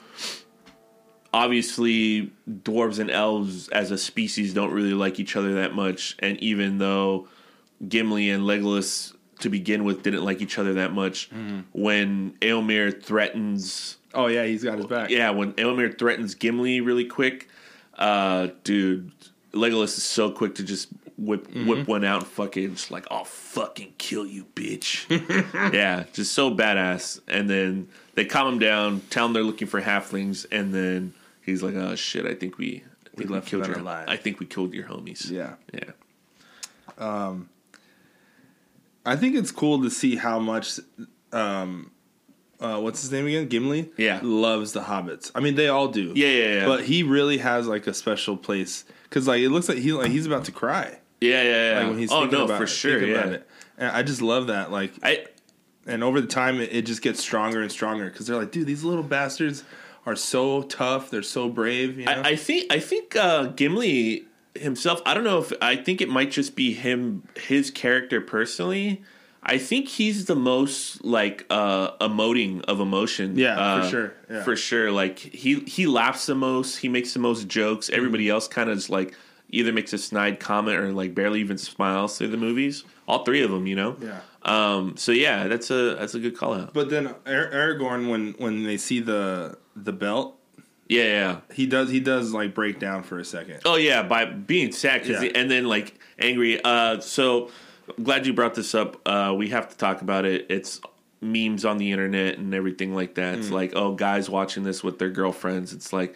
[1.33, 6.37] obviously dwarves and elves as a species don't really like each other that much and
[6.39, 7.27] even though
[7.87, 11.61] Gimli and Legolas to begin with didn't like each other that much mm-hmm.
[11.73, 15.09] when Eomer threatens Oh yeah, he's got his back.
[15.09, 17.49] yeah, when Eomer threatens Gimli really quick,
[17.97, 19.11] uh, dude,
[19.51, 21.67] Legolas is so quick to just whip mm-hmm.
[21.67, 25.05] whip one out and fucking just like, I'll fucking kill you, bitch.
[25.73, 27.19] yeah, just so badass.
[27.27, 31.61] And then they calm him down, tell him they're looking for halflings, and then he's
[31.61, 34.39] like, oh shit, I think we, I think we, left killed your, alive." I think
[34.39, 35.29] we killed your homies.
[35.29, 35.55] Yeah.
[35.73, 35.91] yeah.
[36.97, 37.49] Um,
[39.05, 40.79] I think it's cool to see how much
[41.31, 41.91] um
[42.59, 43.47] uh what's his name again?
[43.47, 43.91] Gimli?
[43.97, 44.19] Yeah.
[44.23, 45.31] Loves the hobbits.
[45.35, 46.11] I mean they all do.
[46.15, 46.65] Yeah, yeah, yeah.
[46.65, 50.11] But he really has like a special place cuz like it looks like he like
[50.11, 50.99] he's about to cry.
[51.21, 51.79] Yeah, yeah, yeah.
[51.79, 53.05] Like when he's oh no, about for it, sure.
[53.05, 53.17] Yeah.
[53.17, 53.49] about it.
[53.77, 55.25] And I just love that like I
[55.85, 58.67] and over the time it, it just gets stronger and stronger cuz they're like dude
[58.67, 59.63] these little bastards
[60.05, 62.11] are so tough, they're so brave, you know.
[62.11, 65.01] I, I think I think uh, Gimli himself.
[65.05, 69.03] I don't know if I think it might just be him, his character personally.
[69.47, 73.37] I think he's the most like uh, emoting of emotion.
[73.37, 74.43] Yeah, for uh, sure, yeah.
[74.43, 74.91] for sure.
[74.91, 76.77] Like he he laughs the most.
[76.77, 77.87] He makes the most jokes.
[77.87, 77.95] Mm-hmm.
[77.95, 79.13] Everybody else kind of is like
[79.49, 82.83] either makes a snide comment or like barely even smiles through the movies.
[83.07, 83.97] All three of them, you know.
[84.01, 84.21] Yeah.
[84.41, 84.97] Um.
[84.97, 86.73] So yeah, that's a that's a good call out.
[86.73, 90.39] But then Aragorn, when when they see the the belt,
[90.87, 91.37] Yeah, yeah.
[91.53, 93.61] he does he does like break down for a second.
[93.65, 95.21] Oh yeah, by being sad 'cause Yeah.
[95.21, 96.61] he- and then like angry.
[96.63, 97.49] Uh, so
[98.03, 99.01] glad you brought this up.
[99.05, 100.45] Uh, we have to talk about it.
[100.49, 100.79] It's
[101.21, 103.35] memes on the internet and everything like that.
[103.35, 103.39] Mm.
[103.39, 105.73] It's like, oh, guys watching this with their girlfriends.
[105.73, 106.15] It's like,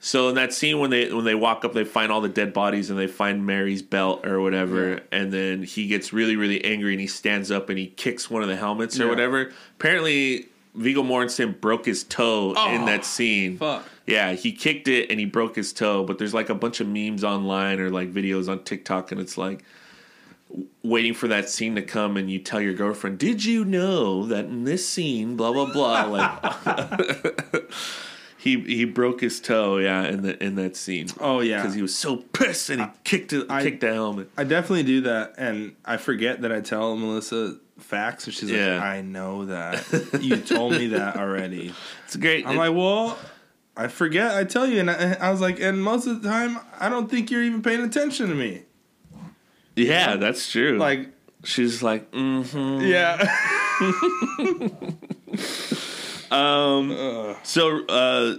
[0.00, 2.52] so in that scene when they when they walk up, they find all the dead
[2.52, 6.92] bodies and they find Merry's belt or whatever, and then he gets really really angry
[6.92, 9.10] and he stands up and he kicks one of the helmets or Yeah.
[9.10, 9.52] whatever.
[9.78, 10.46] Apparently.
[10.74, 13.58] Viggo Mortensen broke his toe in oh, that scene.
[13.58, 13.84] fuck.
[14.06, 16.04] Yeah, he kicked it and he broke his toe.
[16.04, 19.36] But there's like a bunch of memes online or like videos on TikTok, and it's
[19.38, 19.64] like
[20.82, 24.46] waiting for that scene to come, and you tell your girlfriend, "Did you know that
[24.46, 27.72] in this scene, blah blah blah?" Like
[28.36, 31.08] he he broke his toe, yeah, in the in that scene.
[31.20, 34.30] Oh yeah, because he was so pissed and he kicked it, I- kicked the helmet.
[34.36, 38.74] I definitely do that, and I forget that I tell Melissa facts, and she's Yeah.
[38.74, 41.72] like, "I know that you told me that already."
[42.06, 42.46] It's great.
[42.46, 43.18] I'm like, "Well,
[43.76, 44.34] I forget.
[44.34, 47.10] I tell you," and I, I was like, "And most of the time, I don't
[47.10, 48.62] think you're even paying attention to me."
[49.76, 50.76] yeah, that's true.
[50.78, 51.08] Like,
[51.44, 52.80] she's like, mm-hmm.
[52.86, 53.16] yeah,
[56.30, 58.36] Um So uh,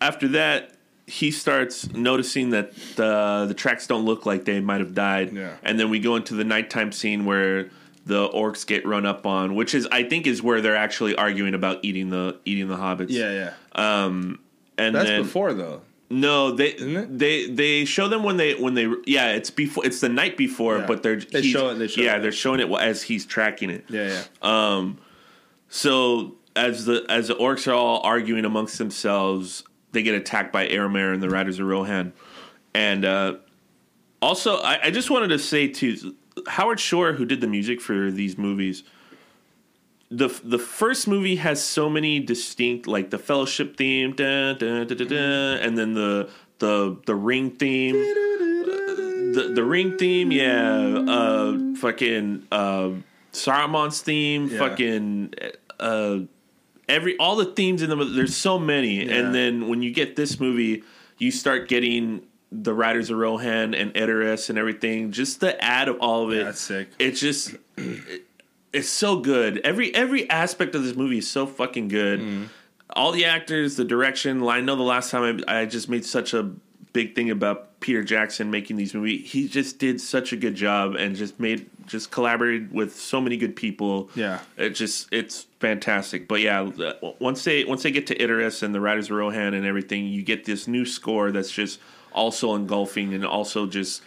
[0.00, 0.70] after that,
[1.06, 5.32] he starts noticing that the the tracks don't look like they might have died.
[5.32, 5.56] Yeah.
[5.62, 7.70] And then we go into the nighttime scene where
[8.06, 11.54] the orcs get run up on, which is I think is where they're actually arguing
[11.54, 13.06] about eating the eating the hobbits.
[13.08, 14.04] yeah, yeah.
[14.04, 14.40] Um,
[14.76, 15.80] and That's then before though.
[16.10, 20.08] no, they they they show them when they when they yeah it's before it's the
[20.08, 20.86] night before, Yeah.
[20.86, 22.20] but they're They show it- they show yeah it.
[22.22, 23.84] they're showing it as he's tracking it.
[23.88, 24.22] Yeah, yeah.
[24.42, 24.98] Um,
[25.68, 30.68] So as the as the orcs are all arguing amongst themselves, they get attacked by
[30.68, 32.12] Aramir and the Riders of Rohan.
[32.74, 33.36] And uh,
[34.20, 36.14] also, I, I just wanted to say to
[36.48, 38.82] Howard Shore, who did the music for these movies,
[40.10, 44.94] the the first movie has so many distinct, like the Fellowship theme, da, da, da,
[44.94, 51.58] da, da, and then the the the Ring theme, the the Ring theme, yeah, uh,
[51.76, 52.90] fucking uh,
[53.32, 54.58] Saruman's theme, Yeah.
[54.58, 55.34] fucking.
[55.80, 56.18] Uh,
[56.88, 59.14] every all the themes in them there's so many Yeah.
[59.14, 60.84] and then when you get this movie
[61.18, 62.22] you start getting
[62.62, 66.44] the riders of rohan and edoras and everything just the add of all of it
[66.44, 66.88] That's sick.
[66.98, 68.24] it's just it-
[68.72, 72.48] it's so good every every aspect of this movie is so fucking good Mm.
[72.90, 76.34] all the actors the direction i know the last time I, I just made such
[76.34, 76.50] a
[76.92, 80.94] big thing about peter jackson making these movies he just did such a good job
[80.96, 84.38] and just made just collaborated with so many good people Yeah.
[84.56, 86.28] it just it's fantastic.
[86.28, 86.70] But yeah,
[87.20, 90.22] once they once they get to Edoras and the Riders of Rohan and everything, you
[90.22, 91.78] get this new score that's just
[92.14, 94.02] also engulfing and also just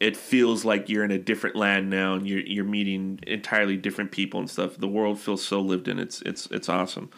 [0.00, 4.12] it feels like you're in a different land now and you're you're meeting entirely different
[4.12, 4.76] people and stuff.
[4.76, 5.98] The world feels so lived in.
[5.98, 7.10] It's it's it's awesome.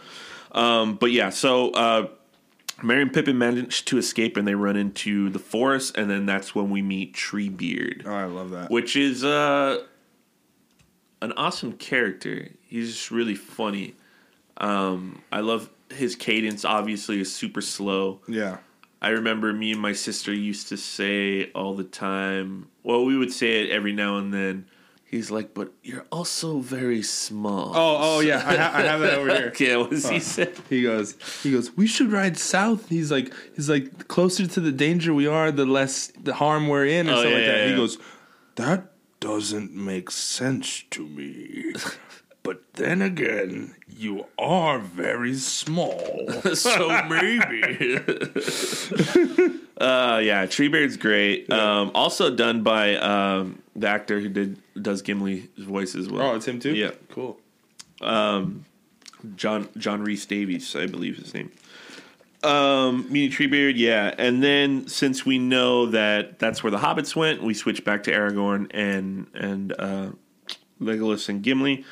[0.52, 2.08] Um, but yeah, so uh,
[2.82, 6.54] Merry and Pippin manage to escape and they run into the forest, and then that's
[6.54, 8.70] when we meet Treebeard Oh, I love that.
[8.70, 9.82] which is uh,
[11.22, 12.48] an awesome character.
[12.62, 13.94] He's just really funny.
[14.56, 16.64] Um, I love his cadence.
[16.64, 18.20] Obviously, is super slow.
[18.26, 18.58] Yeah.
[19.02, 22.68] I remember me and my sister used to say all the time.
[22.82, 24.66] Well, we would say it every now and then.
[25.04, 28.36] He's like, "But you're also very small." Oh, oh yeah.
[28.46, 29.52] I, ha- I have that over here.
[29.58, 29.76] yeah.
[29.78, 30.52] What does he say?
[30.68, 32.88] He goes, he goes, we should ride south.
[32.88, 36.86] He's like, he's like, closer to the danger we are, the less the harm we're
[36.86, 37.56] in, or Oh, something yeah, like that.
[37.58, 37.76] yeah, He yeah.
[37.76, 37.98] goes,
[38.54, 41.72] that doesn't make sense to me.
[42.42, 45.98] but then again, you are very small.
[46.55, 47.62] so maybe.
[49.79, 51.50] uh, yeah, Treebeard's great.
[51.53, 56.31] Um, also done by um, the actor who did does Gimli's voice as well.
[56.31, 56.74] oh, it's him too.
[56.74, 57.38] Yeah, cool.
[58.00, 58.64] Um,
[59.37, 61.53] John John Rhys-Davies, I believe his name.
[62.42, 64.14] Um, meaning Treebeard, yeah.
[64.16, 68.12] And then since we know that that's where the hobbits went, we switch back to
[68.12, 70.11] Aragorn and and uh,
[70.81, 71.85] Legolas and Gimli.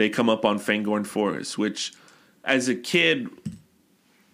[0.00, 1.92] They come up on Fangorn Forest, which,
[2.42, 3.28] as a kid,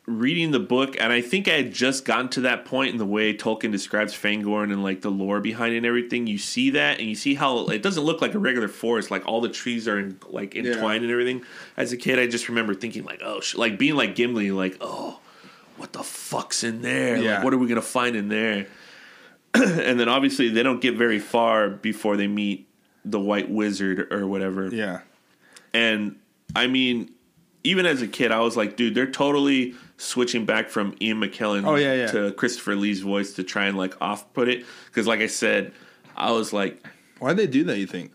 [0.06, 3.04] reading the book, and I think I had just gotten to that point in the
[3.04, 6.28] way Tolkien describes Fangorn and like the lore behind it and everything.
[6.28, 9.10] You see that, and you see how it doesn't look like a regular forest.
[9.10, 11.42] Like all the trees are in, like entwined and everything.
[11.76, 14.76] As a kid, I just remember thinking like, oh, sh-, like being like Gimli, like,
[14.80, 15.18] oh,
[15.78, 17.16] what the fuck's in there?
[17.16, 17.34] Yeah.
[17.34, 18.68] Like, what are we gonna find in there?
[19.54, 22.68] and then obviously they don't get very far before they meet
[23.04, 24.68] the White Wizard or whatever.
[24.68, 25.00] Yeah.
[25.76, 26.16] And
[26.54, 27.10] I mean,
[27.64, 31.66] even as a kid, I was like, dude, they're totally switching back from Ian McKellen
[31.66, 32.06] Oh, yeah, yeah.
[32.12, 35.72] to Christopher Lee's voice to try and like off put it because like I said,
[36.16, 36.82] I was like
[37.18, 37.78] Why'd they do that?
[37.78, 38.12] You think?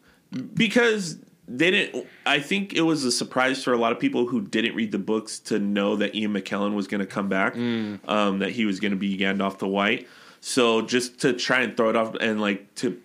[0.54, 4.39] because they didn't i think it was a surprise for a lot of people who
[4.39, 8.39] didn't read the books to know that ian mckellen was going to come back um,
[8.39, 10.08] that he was going to be gandalf the white
[10.39, 12.97] so just to try and throw it off and like to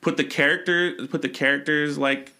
[0.00, 2.32] put the character put the characters like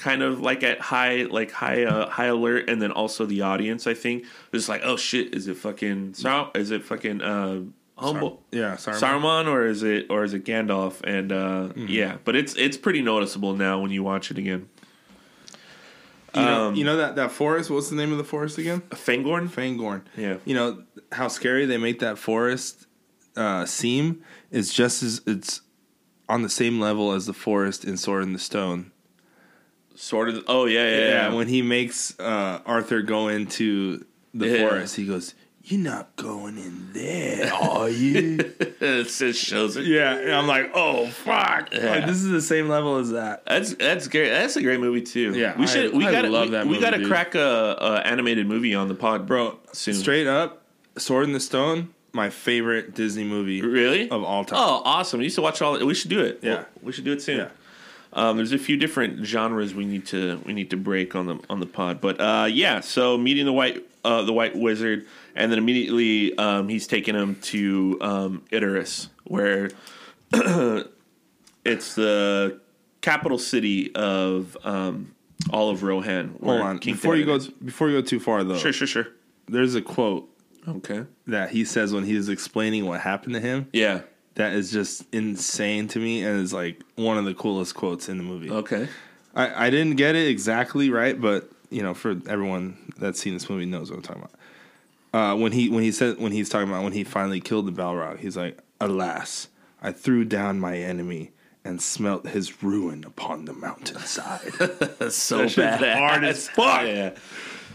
[0.00, 3.86] kind of like at high like high uh, high alert and then also the audience
[3.86, 7.60] i think was like oh shit is it fucking Sar- is it fucking uh
[7.96, 9.00] humble Yeah, Saruman.
[9.00, 11.02] Saruman or is it or is it Gandalf?
[11.04, 14.68] And uh, yeah, but it's it's pretty noticeable now when you watch it again.
[16.34, 17.68] You know, Um, you know that that forest.
[17.70, 18.80] What's the name of the forest again?
[18.90, 19.48] Fangorn.
[19.48, 20.02] Fangorn.
[20.16, 20.36] Yeah.
[20.46, 20.82] You know
[21.12, 22.86] how scary they make that forest
[23.36, 25.60] uh, seem is just as it's
[26.28, 28.92] on the same level as the forest in Sword in the Stone.
[30.00, 30.44] Sort of.
[30.48, 31.08] Oh yeah, yeah.
[31.08, 34.68] Yeah, when he makes uh, Arthur go into the Yeah.
[34.68, 38.38] forest, he goes, "You're not going in there, are you?"
[38.80, 39.84] it just shows it.
[39.84, 41.90] yeah, and I'm like, "Oh fuck!" Yeah.
[41.90, 43.44] Like, this is the same level as that.
[43.44, 44.30] That's that's great.
[44.30, 45.32] That's a great movie too.
[45.38, 45.92] Yeah, we should.
[45.92, 48.06] I- we I got to love we, that we movie, got to crack a, a
[48.06, 49.92] animated movie on the pod, Bro, Soon.
[49.92, 50.62] straight up,
[50.96, 54.08] Sword in the Stone, my favorite Disney movie Really?
[54.08, 54.58] of all time.
[54.60, 55.18] Oh, awesome!
[55.18, 55.78] We used to watch all.
[55.84, 56.38] We should do it.
[56.42, 56.64] Yeah.
[56.82, 57.36] We should do it soon.
[57.36, 57.48] Yeah.
[58.12, 61.38] Um, there's a few different genres we need to we need to break on the
[61.48, 62.80] on the pod, but uh, yeah.
[62.80, 67.36] So meeting the white uh, the white wizard, and then immediately um, he's taking him
[67.42, 69.70] to um, Edoras, where
[71.64, 72.60] it's the
[73.00, 75.14] capital city of um,
[75.50, 76.36] all of Rohan.
[76.42, 77.48] Hold on, King before you go, is.
[77.48, 79.06] before you go too far though, Sure, sure, sure.
[79.48, 80.28] there's a quote
[80.68, 81.04] Okay.
[81.26, 84.02] that he says when he was explaining what happened to him Yeah.
[84.34, 88.16] That is just insane to me and is like one of the coolest quotes in
[88.18, 88.50] the movie.
[88.50, 88.88] Okay.
[89.34, 93.48] I, I didn't get it exactly right, but you know, for everyone that's seen this
[93.48, 94.34] movie knows what I'm talking about.
[95.12, 97.72] Uh, when he when he said when he's talking about when he finally killed the
[97.72, 99.48] Balrog, he's like, "Alas,
[99.82, 101.32] I threw down my enemy
[101.64, 104.52] and smelt his ruin upon the mountainside."
[105.12, 105.98] So That badass.
[105.98, 106.82] hard as fuck.
[106.86, 107.10] Yeah.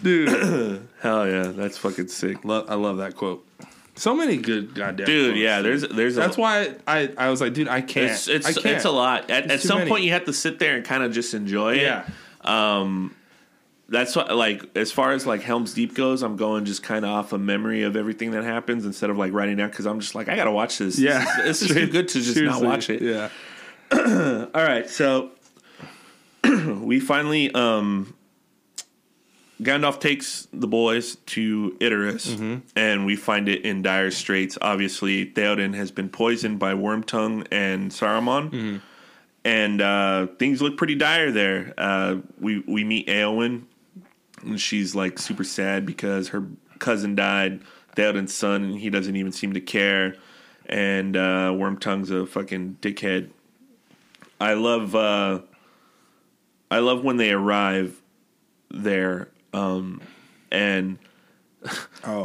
[0.03, 1.43] Dude, Hell yeah.
[1.47, 2.43] That's fucking sick.
[2.45, 3.45] Lo- I love that quote.
[3.95, 7.53] So many good goddamn Dude, yeah, there's there's That's a, why I I was like,
[7.53, 8.11] dude, I can't.
[8.11, 8.65] it's it's can't.
[8.65, 9.29] it's a lot.
[9.31, 9.89] At, It's at some many.
[9.89, 11.81] point, you have to sit there and kind of just enjoy it.
[11.81, 12.05] Yeah.
[13.87, 17.11] That's what like as far as like Helm's Deep goes, I'm going just kind of
[17.11, 20.15] off a memory of everything that happens instead of like writing down because I'm just
[20.15, 20.97] like I gotta watch this.
[20.97, 21.23] Yeah.
[21.43, 23.01] this is, this is too good to just not watch it.
[23.01, 23.29] Yeah.
[24.55, 25.29] All right, so
[26.43, 28.15] we finally um
[29.61, 34.57] Gandalf takes the boys to Edoras, and we find it in dire straits.
[34.61, 38.81] Obviously, Theoden has been poisoned by Wormtongue and Saruman,
[39.45, 41.73] and uh, things look pretty dire there.
[41.77, 43.63] Uh, we we meet Eowyn,
[44.41, 46.47] and she's like super sad because her
[46.79, 47.61] cousin died,
[47.95, 50.15] Theoden's son, and he doesn't even seem to care.
[50.65, 53.29] And uh, Wormtongue's a fucking dickhead.
[54.41, 55.39] I love uh
[56.69, 58.01] I love when they arrive
[58.69, 60.01] there um
[60.51, 60.97] and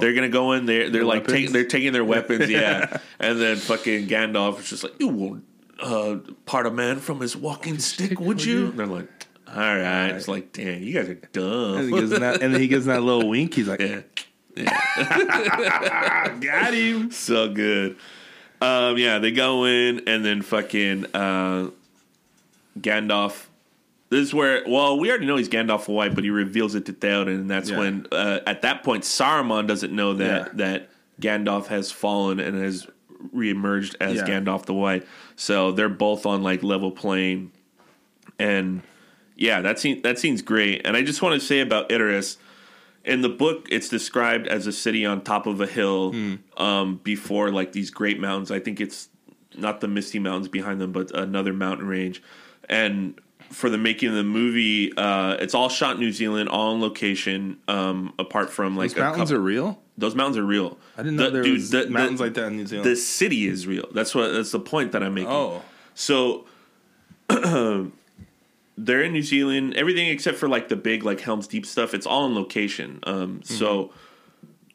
[0.00, 4.06] they're gonna go in there they're like they're taking their weapons yeah and then fucking
[4.08, 5.44] Gandalf is just like you won't
[5.80, 9.08] uh part a man from his walking stick would you and they're like
[9.48, 12.60] all right it's like damn you guys are And, he dumb gives that, and then
[12.60, 13.54] he gives that little wink.
[13.54, 13.80] He's like,
[14.56, 17.96] yeah "Got him." so good.
[18.60, 21.70] Um, yeah, they go in and then fucking uh,
[22.78, 23.46] Gandalf.
[24.10, 26.84] This is where, well, we already know he's Gandalf the White, but he reveals it
[26.86, 27.78] to Theoden, and that's Yeah.
[27.78, 30.52] when, uh, at that point, Saruman doesn't know that Yeah.
[30.54, 32.88] that Gandalf has fallen and has
[33.34, 34.26] reemerged as Yeah.
[34.26, 35.06] Gandalf the White.
[35.36, 37.52] So they're both on like level plane,
[38.38, 38.82] and
[39.36, 40.82] yeah, that scene that scene's great.
[40.84, 42.36] And I just want to say about Edoras.
[43.04, 46.14] In the book, it's described as a city on top of a hill
[46.58, 48.50] um, before like these great mountains.
[48.50, 49.08] I think it's
[49.56, 52.22] not the Misty Mountains behind them, but another mountain range.
[52.68, 53.18] And
[53.50, 56.80] for the making of the movie, uh, it's all shot in New Zealand, all on
[56.80, 57.58] location.
[57.68, 59.82] Um, apart from like Those mountains couple- are real.
[59.98, 60.78] those mountains are real.
[60.96, 62.88] I didn't know The- there dude, was the- the- mountains like that in New Zealand.
[62.90, 63.88] The city is real.
[63.92, 64.32] That's what.
[64.32, 65.30] That's the point that I'm making.
[65.30, 65.62] oh,
[65.94, 66.46] So
[67.28, 69.74] they're in New Zealand.
[69.74, 71.94] Everything except for like the big like Helm's Deep stuff.
[71.94, 73.00] It's all in location.
[73.04, 73.92] Um, So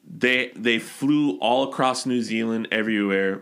[0.08, 3.42] they they flew all across New Zealand, everywhere,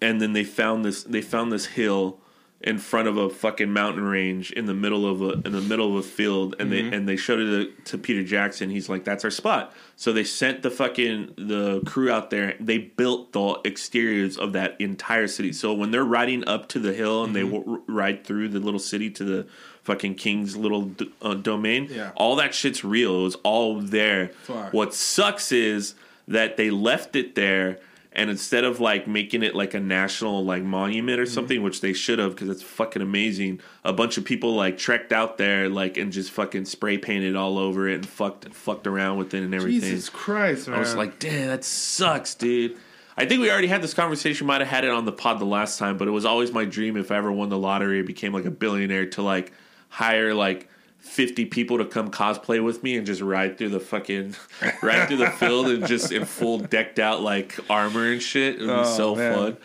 [0.00, 1.02] and then they found this.
[1.02, 2.20] They found this hill
[2.62, 5.90] in front of a fucking mountain range in the middle of a in the middle
[5.96, 6.90] of a field and Mm-hmm.
[6.90, 10.10] they and they showed it to, to Peter Jackson he's like that's our spot so
[10.12, 15.28] they sent the fucking the crew out there they built the exteriors of that entire
[15.28, 17.56] city so when they're riding up to the hill and they Mm-hmm.
[17.56, 19.46] w- ride through the little city to the
[19.82, 22.12] fucking king's little d- uh, domain Yeah.
[22.16, 24.72] all that shit's real it was all there Fuck.
[24.72, 25.94] what sucks is
[26.26, 27.78] that they left it there
[28.16, 31.34] and instead of like making it like a national like monument or Mm-hmm.
[31.34, 35.12] something which they should have because it's fucking amazing a bunch of people like trekked
[35.12, 39.18] out there like and just fucking spray painted all over it and fucked fucked around
[39.18, 40.76] with it and everything Jesus Christ, man.
[40.78, 42.76] i was like damn that sucks dude
[43.18, 44.46] I think we already had this conversation.
[44.46, 46.66] Might have had it on the pod the last time, but it was always my
[46.66, 49.54] dream if I ever won the lottery, or became like a billionaire, to like
[49.88, 50.68] hire like
[50.98, 54.34] fifty people to come cosplay with me and just ride through the fucking
[54.82, 58.56] ride through the field and just in full decked out like armor and shit.
[58.56, 59.34] It would be Oh, so man.
[59.34, 59.56] fun.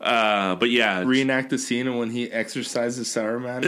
[0.00, 3.62] Uh, but yeah, reenact the scene of when he exercises Saruman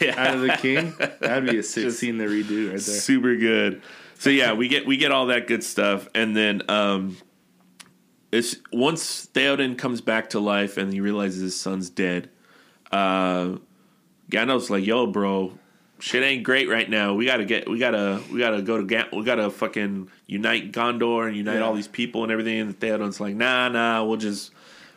[0.00, 0.14] yeah.
[0.20, 0.94] out of the king.
[1.20, 2.78] That'd be a sick Just- scene to redo right there.
[2.80, 3.80] super good.
[4.18, 7.16] So yeah, we get we get all that good stuff, and then um,
[8.32, 12.28] it's once Theoden comes back to life and he realizes his son's dead.
[12.90, 13.58] Uh,
[14.30, 15.56] Gandalf's like, "Yo, bro,
[16.00, 17.14] shit ain't great right now.
[17.14, 21.26] We gotta get, we gotta, we gotta go to, Gan- we gotta fucking unite Gondor
[21.28, 21.60] and unite Yeah.
[21.62, 24.52] all these people and everything." And Theoden's like, "Nah, nah, we'll just."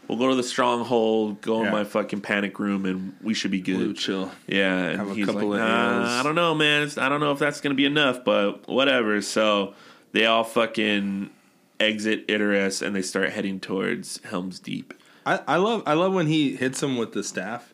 [0.08, 3.62] We'll go to the stronghold, go in my fucking panic room, and we should be
[3.62, 3.78] good.
[3.78, 4.30] Blue chill.
[4.46, 6.20] Yeah, and Have a he's couple like, of nah.
[6.20, 6.82] I don't know, man.
[6.82, 9.22] It's, I don't know if that's gonna be enough, but whatever.
[9.22, 9.74] So
[10.12, 11.30] they all fucking
[11.80, 14.94] exit Edoras and they start heading towards Helm's Deep.
[15.26, 17.71] I, I love I love when he hits him with the staff,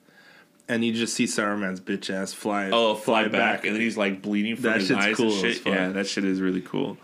[0.69, 2.69] and you just see Saruman's bitch ass fly.
[2.71, 3.65] Oh, fly, back.
[3.65, 5.65] and then he's like bleeding from That his eyes cool and shit.
[5.65, 6.97] Yeah, that shit is really cool.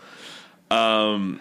[0.70, 1.40] Um,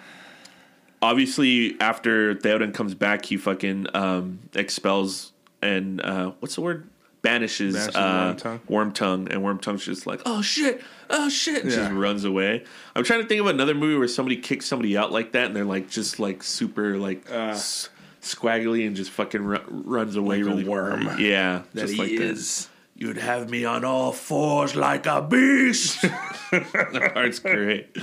[1.02, 6.90] obviously, after Theoden comes back, he fucking um expels and uh what's the word?
[7.22, 8.60] Banishes, Banishes uh, Wormtongue.
[8.68, 11.78] Wormtongue, and Wormtongue's just like, oh shit, oh shit, and Yeah.
[11.78, 12.66] just runs away.
[12.98, 15.56] I'm trying to think of another movie where somebody kicks somebody out like that, and
[15.56, 17.88] they're like just like super like s-
[18.24, 20.38] squaggly and just fucking ru- runs away.
[20.44, 21.20] Like a really worm.
[21.20, 22.64] Yeah, that just he like is.
[22.66, 22.70] that.
[22.96, 26.02] You'd have me on all fours like a beast.
[26.52, 27.96] that part's great.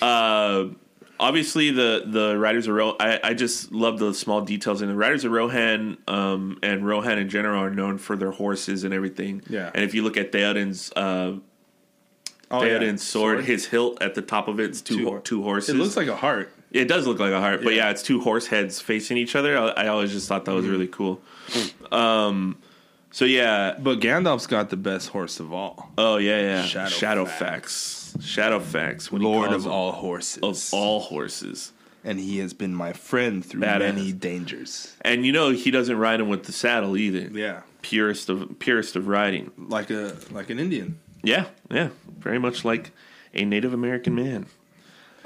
[0.00, 0.66] Uh,
[1.18, 2.96] obviously, the the Riders of Rohan.
[3.00, 5.98] I, I just love the small details in the Riders of Rohan.
[6.06, 9.42] Um, and Rohan in general are known for their horses and everything.
[9.48, 9.70] Yeah.
[9.74, 11.36] And if you look at Theoden's uh,
[12.50, 12.68] Oh, yeah.
[12.78, 15.70] Theoden's sword, his hilt at the top of it's two Two two, hor- two horses.
[15.74, 16.52] It looks like a heart.
[16.74, 17.90] It does look like a heart, but Yeah.
[17.90, 19.56] it's two horse heads facing each other.
[19.56, 20.60] I, I always just thought that Mm-hmm.
[20.60, 21.20] was really cool.
[21.92, 22.58] Um,
[23.10, 25.90] so yeah, But Gandalf's got the best horse of all.
[25.96, 26.98] oh yeah, yeah, Shadowfax.
[26.98, 30.38] Shadowfax, Shadowfax, when he Lord calls of him- all horses.
[30.42, 31.72] of all horses.
[32.06, 33.78] and he has been my friend through Badass.
[33.78, 34.94] many dangers.
[35.00, 37.30] And you know he doesn't ride him with the saddle either.
[37.32, 37.60] Yeah.
[37.82, 39.50] Purest of purest of riding.
[39.56, 40.98] Like a like an Indian.
[41.22, 42.90] Yeah, yeah, very much like
[43.32, 44.46] a Native American man.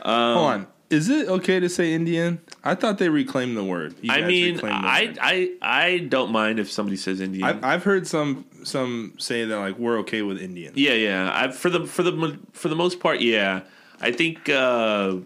[0.03, 0.67] Um, Hold on.
[0.91, 2.41] Is it okay to say Indian?
[2.65, 3.95] I thought they reclaimed the word.
[4.01, 5.19] You I mean, I, word.
[5.21, 7.45] I I don't mind if somebody says Indian.
[7.45, 10.73] I've, I've heard some some say that like we're okay with Indian.
[10.77, 11.31] Yeah, yeah.
[11.33, 13.63] I, for the for the for the most part, yeah.
[14.01, 15.17] I think uh,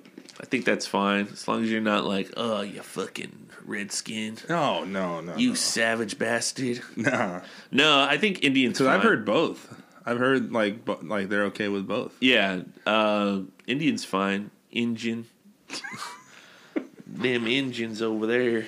[0.41, 4.85] I think that's fine as long as you're not like, oh, you fucking redskin, No,
[4.85, 5.37] no, no.
[5.37, 5.55] you no.
[5.55, 6.81] savage bastard.
[6.97, 7.41] Nah.
[7.71, 8.79] No, I think Indians.
[8.79, 9.73] Because I've heard both.
[10.05, 12.17] I've heard like bo- like they're okay with both.
[12.21, 14.51] Yeah, uh, Indians fine.
[14.73, 15.27] Indian.
[17.07, 18.67] Them engines over there.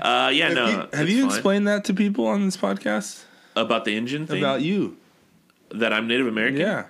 [0.00, 0.66] Uh, yeah, no.
[0.66, 1.30] have you, have you fine.
[1.30, 3.24] explained that to people on this podcast
[3.56, 4.38] about the engine thing?
[4.38, 4.96] about you?
[5.72, 6.60] that I'm Native American?
[6.60, 6.84] Yeah.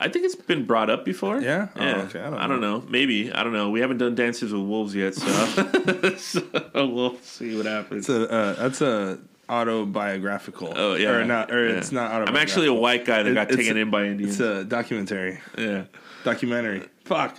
[0.00, 1.40] I think it's been brought up before.
[1.40, 1.68] Yeah?
[1.76, 2.20] Oh, okay.
[2.20, 2.82] I don't I don't know.
[2.88, 3.70] Maybe I don't know.
[3.70, 5.26] We haven't done dances with wolves yet, so,
[6.16, 6.42] so
[6.74, 8.08] we'll see what happens.
[8.08, 10.72] A uh, that's a autobiographical.
[10.74, 11.52] oh yeah, or not?
[11.52, 11.76] Or yeah.
[11.76, 12.06] it's not.
[12.06, 12.36] Autobiographical.
[12.36, 14.32] I'm actually a white guy that It- got taken a- in by Indians.
[14.32, 15.40] It's a documentary.
[15.56, 15.84] yeah.
[16.24, 16.88] Documentary.
[17.04, 17.38] Fuck.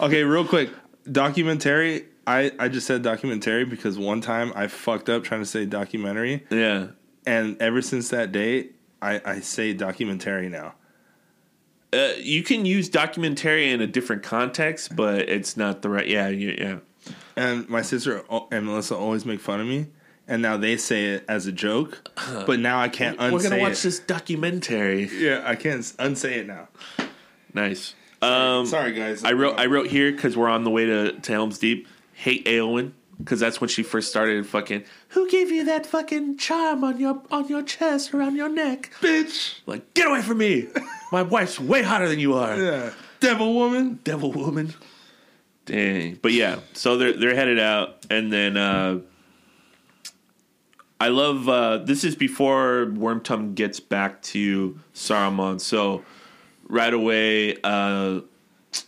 [0.00, 0.70] okay, real quick.
[1.10, 2.06] Documentary.
[2.26, 6.44] I, I just said documentary because one time I fucked up trying to say documentary,
[6.50, 6.88] Yeah.
[7.26, 8.68] and ever since that day,
[9.02, 10.74] I, I say documentary now.
[11.92, 16.06] Uh, you can use documentary in a different context, but it's not the right.
[16.06, 16.78] Yeah, yeah, yeah.
[17.36, 18.22] And my sister
[18.52, 19.86] and Melissa always make fun of me,
[20.28, 22.10] and now they say it as a joke,
[22.46, 23.82] but now I can't unsay We're gonna watch it.
[23.82, 25.08] this documentary.
[25.12, 26.68] Yeah, I can't unsay it now.
[27.54, 27.94] Nice.
[28.22, 29.24] Um, Sorry, guys.
[29.24, 31.88] I wrote I wrote here because we're on the way to, to Helm's Deep.
[32.12, 34.46] Hate Eowyn because that's when she first started.
[34.46, 38.92] Fucking who gave you that fucking charm on your on your chest around your neck?
[39.00, 39.60] bitch.
[39.66, 40.68] Like get away from me!
[41.12, 42.60] My wife's way hotter than you are.
[42.60, 44.00] Yeah, devil woman.
[44.04, 44.74] Devil woman.
[45.66, 46.18] Dang.
[46.20, 49.00] But yeah, so they're they're headed out, and then uh,
[51.00, 56.04] I love uh, this is before Wormtongue gets back to Saruman, so
[56.70, 58.20] right away, uh,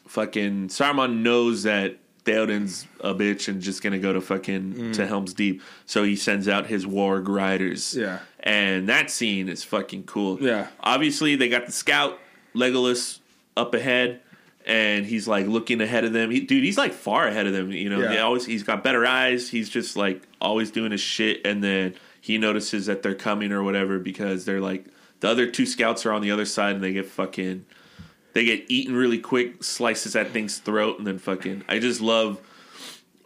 [0.07, 5.35] fucking Saruman knows that Theoden's a bitch and just gonna go to fucking to Helm's
[5.35, 7.95] Deep, so he sends out his warg riders.
[7.97, 8.21] Yeah.
[8.41, 10.41] and that scene is fucking cool.
[10.41, 10.69] Yeah.
[10.81, 12.19] obviously they got the scout
[12.55, 13.19] Legolas
[13.57, 14.21] up ahead.
[14.65, 16.63] And he's like looking ahead of them, he, dude.
[16.63, 17.73] He's like far ahead of them.
[17.73, 18.13] You know, Yeah.
[18.13, 19.49] He always he's got better eyes.
[19.49, 23.65] He's just like always doing his shit, and then he notices that they're coming or
[23.65, 24.85] whatever because they're like
[25.23, 27.65] the other two scouts are on the other side, and they get fucking
[28.35, 31.65] they get eaten really quick, slices that thing's throat, and then fucking.
[31.69, 32.41] I just love.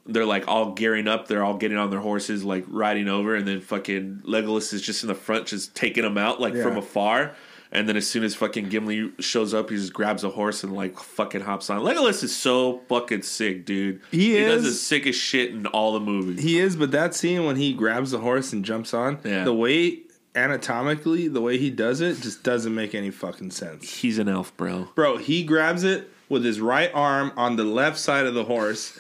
[0.09, 1.27] They're like all gearing up.
[1.27, 5.03] They're all getting on their horses, like riding over, and then fucking Legolas is just
[5.03, 7.35] in the front, just taking them out like from afar.
[7.73, 10.73] And then as soon as fucking Gimli shows up, he just grabs a horse and
[10.75, 11.81] like fucking hops on.
[11.83, 14.01] Legolas is so fucking sick, dude.
[14.13, 14.81] He does the is.
[14.87, 16.41] sickest shit in all the movies.
[16.43, 19.43] He is, but that scene when he grabs the horse and jumps on, Yeah.
[19.43, 20.03] the way
[20.37, 23.99] anatomically, the way he does it just doesn't make any fucking sense.
[23.99, 24.89] He's an elf, bro.
[24.95, 28.99] Bro, he grabs it with his right arm on the left side of the horse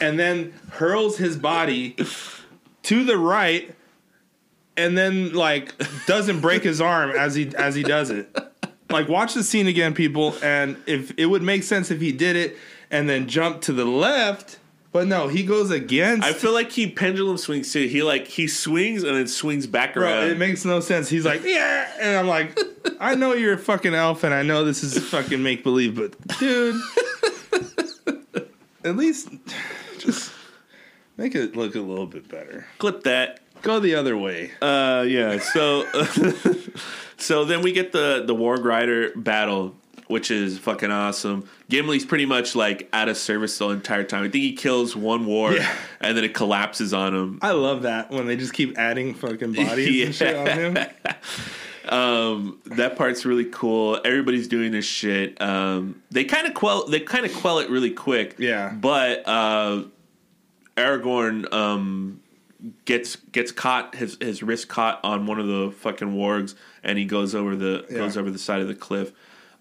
[0.00, 1.96] and then hurls his body
[2.82, 3.74] to the right
[4.76, 5.74] and then like
[6.06, 8.36] doesn't break his arm as he as he does it.
[8.90, 12.36] Like watch the scene again people and if it would make sense if he did
[12.36, 12.56] it
[12.90, 14.58] and then jumped to the left,
[14.94, 17.88] but no, he goes against I feel like he pendulum swings too.
[17.88, 20.30] He like he swings and then swings back Bro, around.
[20.30, 21.08] it makes no sense.
[21.08, 22.56] He's like, yeah, and I'm like,
[23.00, 26.38] I know you're a fucking elf, and I know this is fucking make believe, but
[26.38, 26.80] dude,
[28.84, 29.30] at least
[29.98, 30.32] just
[31.16, 32.64] make it look a little bit better.
[32.78, 33.40] Clip that.
[33.62, 34.52] Go the other way.
[34.62, 35.38] Uh, yeah.
[35.40, 35.86] So,
[37.16, 39.74] so then we get the the Warg Rider battle,
[40.06, 41.48] which is fucking awesome.
[41.70, 44.20] Gimli's pretty much like out of service the entire time.
[44.24, 45.72] I think he kills one war, Yeah.
[46.00, 47.38] and then it collapses on him.
[47.42, 50.78] I love that when they just keep adding fucking bodies and shit on him.
[51.88, 54.00] Um, that part's really cool.
[54.04, 55.40] Everybody's doing this shit.
[55.42, 56.86] Um, they kind of quell.
[56.86, 58.36] They kind of quell it really quick.
[58.38, 58.70] Yeah.
[58.72, 59.82] But uh,
[60.76, 62.20] Aragorn um,
[62.86, 63.94] gets gets caught.
[63.94, 67.84] His his wrist caught on one of the fucking wargs, and he goes over the
[67.90, 67.98] Yeah.
[67.98, 69.12] goes over the side of the cliff.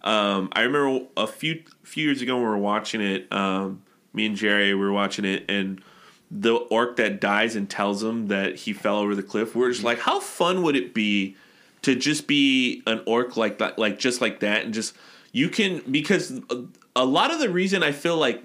[0.03, 3.31] Um, I remember a few few years ago when we were watching it.
[3.31, 3.83] Um,
[4.13, 5.81] me and Jerry we were watching it, and
[6.29, 9.55] the orc that dies and tells him that he fell over the cliff.
[9.55, 11.35] We're just like, how fun would it be
[11.83, 14.95] to just be an orc like that, like just like that, and just
[15.31, 16.63] you can because a-
[16.95, 18.43] a lot of the reason I feel like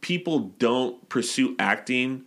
[0.00, 2.24] people don't pursue acting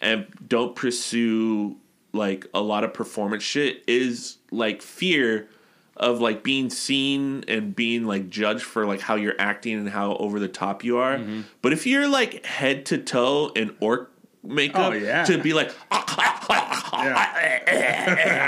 [0.00, 1.76] and don't pursue
[2.12, 5.48] like a lot of performance shit is like fear
[5.98, 10.14] of like being seen and being like judged for like how you're acting and how
[10.16, 11.20] over the top you are.
[11.62, 14.10] But if you're like head to toe in orc
[14.44, 15.24] makeup Oh, yeah.
[15.24, 15.72] to be like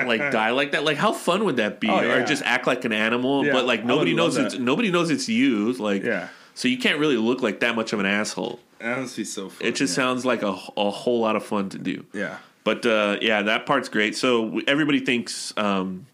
[0.06, 2.84] like die like that like how fun would that be Oh, or just act like
[2.84, 4.60] an animal Yeah, but like nobody knows love it's that.
[4.62, 6.28] nobody knows it's you like Yeah.
[6.54, 9.48] so you can't really look like that much of an asshole That must be so
[9.48, 9.66] fun.
[9.66, 9.96] it just yeah.
[10.04, 12.38] sounds like a, a whole lot of fun to do yeah.
[12.64, 16.06] but uh, yeah that part's great so everybody thinks um,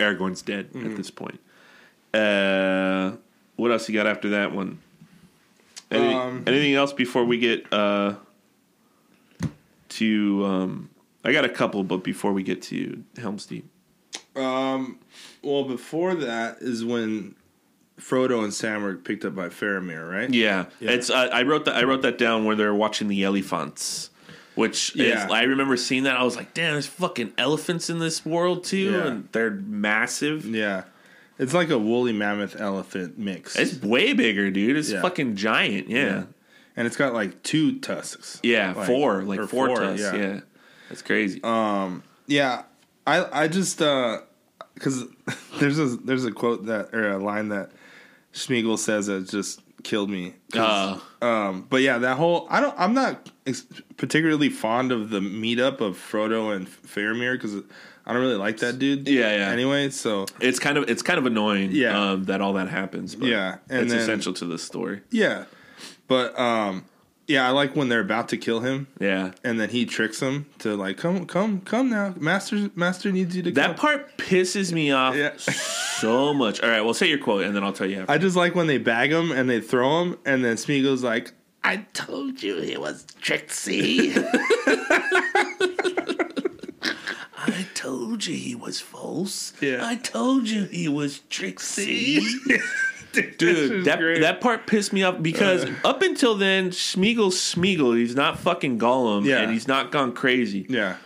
[0.00, 0.90] aragorn's dead Mm-hmm.
[0.90, 1.40] at this point
[2.14, 3.12] uh,
[3.56, 4.78] what else you got after that one
[5.90, 8.14] anything, Um, anything else before we get uh,
[9.90, 10.90] to um,
[11.24, 13.66] i got a couple but before we get to helm's deep
[14.36, 14.98] Um.
[15.42, 17.34] Well, before that is when
[17.98, 20.28] Frodo and Sam were picked up by Faramir, right?
[20.32, 20.90] Yeah, Yeah.
[20.92, 24.09] it's uh, I wrote that I wrote that down where they're watching the elephants,
[24.60, 25.24] which Yeah.
[25.26, 28.62] is I remember seeing that I was like, damn, there's fucking elephants in this world
[28.64, 29.06] too, Yeah.
[29.06, 30.44] and they're massive.
[30.46, 30.84] Yeah.
[31.38, 33.56] It's like a woolly mammoth elephant mix.
[33.56, 34.76] It's way bigger, dude.
[34.76, 35.00] It's Yeah.
[35.00, 35.88] fucking giant.
[35.88, 36.22] Yeah, yeah,
[36.76, 38.38] and it's got like two tusks.
[38.44, 40.00] Like- four, like four, four, tusks.
[40.02, 40.14] yeah.
[40.16, 40.40] Yeah.
[40.90, 41.40] that's crazy.
[41.42, 42.62] Um, Yeah,
[43.06, 44.20] I I just uh
[44.74, 45.04] because
[45.60, 47.70] there's a there's a quote that or a line that
[48.34, 50.34] Smeagol says that just killed me.
[50.54, 53.66] Uh, um, but yeah, that whole I don't I'm not ex-
[53.96, 57.54] particularly fond of the meetup of Frodo and Faramir because
[58.06, 59.08] I don't really like that dude.
[59.08, 59.50] Yeah, yeah.
[59.50, 61.70] Anyway, so it's kind of it's kind of annoying.
[61.72, 62.12] Yeah.
[62.12, 63.14] um, that all that happens.
[63.14, 65.00] But Yeah, and it's then- essential to the story.
[65.10, 65.44] yeah,
[66.08, 66.84] but um,
[67.26, 68.88] yeah, I like when they're about to kill him.
[69.00, 72.14] Yeah, And then he tricks them to like, come, come, come now.
[72.18, 73.74] Master, master needs you to that come.
[73.76, 75.36] part pisses me off Yeah.
[75.38, 76.60] so much.
[76.60, 78.00] All right, well, say your quote, and then I'll tell you.
[78.00, 78.12] After.
[78.12, 81.32] I just like when they bag him and they throw him, and then Smeagol's like,
[81.62, 84.12] "I told you he was tricksy."
[87.42, 89.52] I told you he was false.
[89.60, 89.80] Yeah.
[89.86, 92.20] I told you he was Trixie.
[93.12, 97.96] Dude, that that part pissed me off because up until then, Smeagol's Smeagol.
[97.98, 99.38] He's not fucking Gollum, Yeah.
[99.40, 100.66] and he's not gone crazy.
[100.68, 100.96] yeah,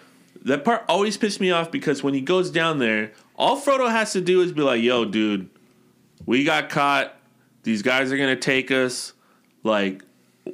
[0.44, 4.12] that part always pissed me off because when he goes down there, all Frodo has
[4.12, 5.48] to do is be like, "Yo, dude,
[6.26, 7.16] we got caught.
[7.62, 9.12] These guys are gonna take us.
[9.62, 10.02] Like,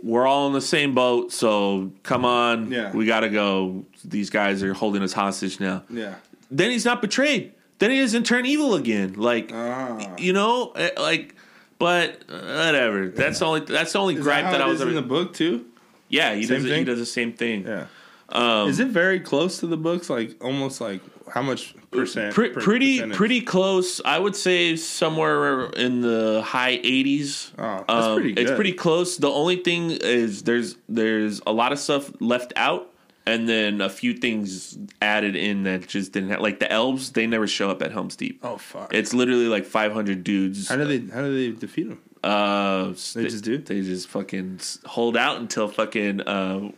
[0.03, 1.33] we're all in the same boat.
[1.33, 2.93] So come on, Yeah.
[2.93, 3.85] we gotta go.
[4.05, 6.15] These guys are holding us hostage now." Yeah.
[6.51, 7.53] Then he's not betrayed.
[7.81, 9.15] Then he doesn't turn evil again.
[9.17, 9.99] Like, Ah.
[10.19, 11.35] you know, eh, like.
[11.81, 13.09] But uh, whatever.
[13.09, 13.61] That's the only.
[13.61, 14.81] That's the only Is gripe that, that, I was.
[14.81, 15.67] is in the book too?
[16.09, 16.71] yeah, he Same does.
[16.71, 17.67] It, he does the same thing.
[17.67, 17.87] Yeah.
[18.29, 20.09] Um, is it very close to the books?
[20.09, 21.01] Like almost like
[21.33, 22.35] how much percent?
[22.35, 23.17] Pre- pretty percentage?
[23.17, 24.01] pretty close.
[24.05, 27.53] I would say somewhere in the high 80s.
[27.59, 28.43] Oh, that's pretty good.
[28.43, 29.17] It's pretty close.
[29.17, 32.90] The only thing is there's there's a lot of stuff left out
[33.27, 37.27] and then a few things added in that just didn't have like the elves, they
[37.27, 38.41] never show up at Helm's Deep.
[38.43, 38.93] Oh fuck!
[38.95, 40.69] It's literally like 500 dudes.
[40.69, 42.01] how do they how do they defeat them?
[42.23, 43.59] Uh, They just do?
[43.59, 46.71] They just fucking hold out until fucking uh,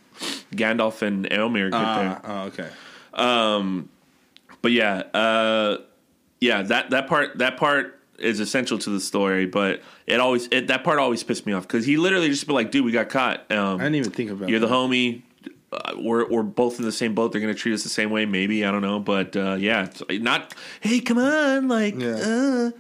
[0.53, 2.21] Gandalf and Eomer get there.
[2.25, 2.69] Ah, oh, okay.
[4.63, 5.79] but yeah, uh,
[6.41, 10.69] yeah, that that part that part is essential to the story, but it always it,
[10.69, 13.09] that part always pissed me off because he literally just be like, "Dude, we got
[13.09, 13.51] caught.
[13.51, 14.49] Um, I didn't even think about.
[14.49, 14.51] It.
[14.51, 15.23] You're the homie.
[15.73, 17.33] Uh, we're we're both in the same boat.
[17.33, 18.27] They're gonna treat us the same way.
[18.27, 20.55] Maybe I don't know, but uh, yeah, it's not.
[20.81, 22.17] Hey, come on, like, Yeah.
[22.17, 22.71] uh,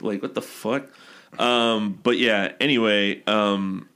[0.00, 0.86] like what the fuck?
[1.38, 2.52] Um, but yeah.
[2.60, 3.88] Anyway, um,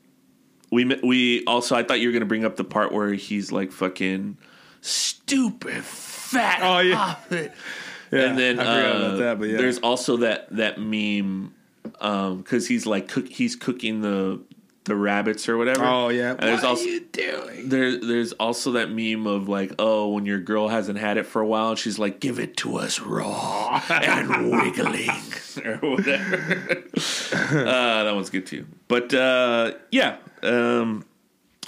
[0.71, 3.71] we we also I thought you were gonna bring up the part where he's like
[3.71, 4.37] fucking
[4.81, 6.61] stupid fat.
[6.63, 7.15] Oh, yeah.
[7.31, 9.57] Yeah, and then I forgot uh, about that, but yeah.
[9.57, 14.41] there's also that that meme because he's like cook, he's cooking the
[14.85, 15.85] the rabbits or whatever.
[15.85, 16.31] Oh yeah.
[16.31, 17.69] And there's what also are you doing?
[17.69, 21.41] there there's also that meme of like oh when your girl hasn't had it for
[21.41, 25.11] a while she's like give it to us raw and wiggling
[25.65, 26.85] or whatever.
[27.33, 28.67] uh, that one's good too.
[28.89, 30.17] But uh, yeah.
[30.43, 31.05] Um,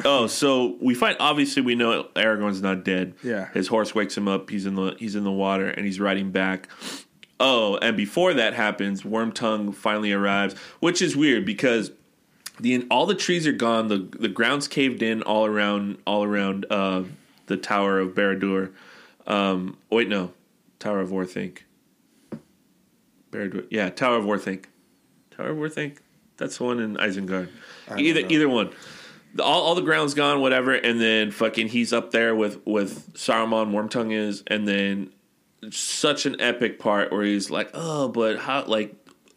[0.04, 3.14] oh, so we find obviously we know Aragorn's not dead.
[3.22, 3.50] Yeah.
[3.52, 4.50] his horse wakes him up.
[4.50, 6.68] He's in the he's in the water and he's riding back.
[7.40, 11.90] Oh, and before that happens, Wormtongue finally arrives, which is weird because
[12.60, 13.88] the all the trees are gone.
[13.88, 17.04] the The ground's caved in all around all around uh,
[17.46, 18.72] the Tower of Barad-dûr.
[19.26, 20.32] Um, wait, no,
[20.78, 21.58] Tower of Orthanc.
[23.32, 24.66] Barad-dûr, yeah, Tower of Orthanc.
[25.30, 25.98] Tower of Orthanc.
[26.36, 27.48] That's the one in Isengard.
[27.96, 28.28] Either know.
[28.28, 28.70] either one.
[29.40, 33.72] All, all the ground's gone, whatever, and then fucking he's up there with with Saruman.
[33.72, 35.12] Wormtongue is, and then
[35.70, 38.94] such an epic part where he's like, "Oh, but how like."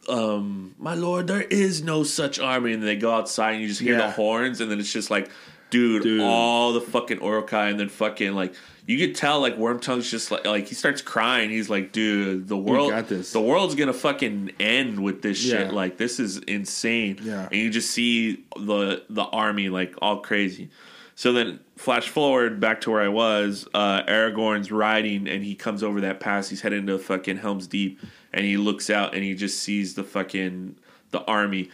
[0.08, 3.82] Um, my lord, there is no such army, and they go outside and you just
[3.82, 5.30] hear the horns, and then it's just like,
[5.70, 6.22] dude, Dude.
[6.22, 8.54] all the fucking Uruk-hai, and then fucking like
[8.86, 11.50] you could tell like Wormtongue's just like like he starts crying.
[11.50, 15.68] He's like, dude, the world, the world's gonna fucking end with this shit.
[15.68, 15.72] Yeah.
[15.72, 17.20] Like this is insane.
[17.22, 17.48] Yeah.
[17.52, 20.70] and you just see the the army like all crazy.
[21.16, 23.68] So then, flash forward back to where I was.
[23.74, 26.48] Uh, Aragorn's riding, and he comes over that pass.
[26.48, 28.00] He's heading to fucking Helm's Deep,
[28.34, 30.76] and he looks out, and he just sees the fucking
[31.12, 31.70] the army,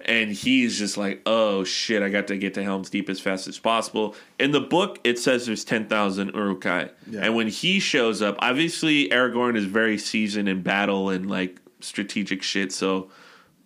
[0.00, 2.02] and he's just like, "Oh shit!
[2.02, 5.18] I got to get to Helm's Deep as fast as possible." In the book, it
[5.18, 7.20] says there's ten thousand Uruk-hai, Yeah.
[7.24, 12.42] and when he shows up, obviously Aragorn is very seasoned in battle and like strategic
[12.42, 13.10] shit, so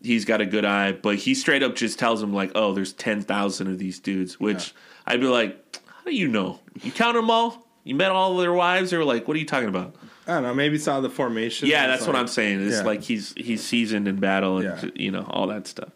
[0.03, 2.93] he's got a good eye, but he straight up just tells him like, "Oh, there's
[2.93, 4.75] ten thousand of these dudes," which
[5.07, 6.61] I'd be like, "How do you know?
[6.83, 7.67] You count them all?
[7.85, 9.95] You met all of their wives, or like, what are you talking about?"
[10.27, 10.55] I don't know.
[10.55, 11.69] Maybe saw the formation.
[11.69, 12.65] Yeah, that's what I'm saying.
[12.67, 12.83] It's Yeah.
[12.83, 14.91] like he's he's seasoned in battle and Yeah.
[14.95, 15.91] you know all that stuff.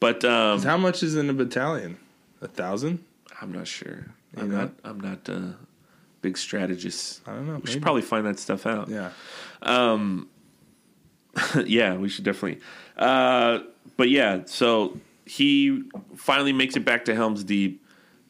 [0.00, 1.96] But um, How much is in a battalion?
[2.40, 3.04] A thousand?
[3.40, 4.06] I'm not sure.
[4.36, 4.56] I'm know?
[4.62, 4.70] not.
[4.84, 5.54] I'm not a
[6.22, 7.20] big strategist.
[7.26, 7.52] I don't know.
[7.54, 7.72] We maybe.
[7.72, 8.88] should probably find that stuff out.
[8.88, 9.10] Yeah.
[11.64, 12.60] yeah, we should definitely.
[12.96, 13.60] Uh,
[13.96, 15.84] but yeah, so he
[16.16, 17.84] finally makes it back to Helm's Deep.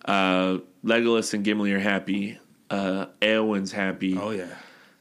[0.04, 2.38] Uh, Legolas and Gimli are happy.
[2.70, 4.16] Uh, Eowyn's happy.
[4.18, 4.46] Oh yeah.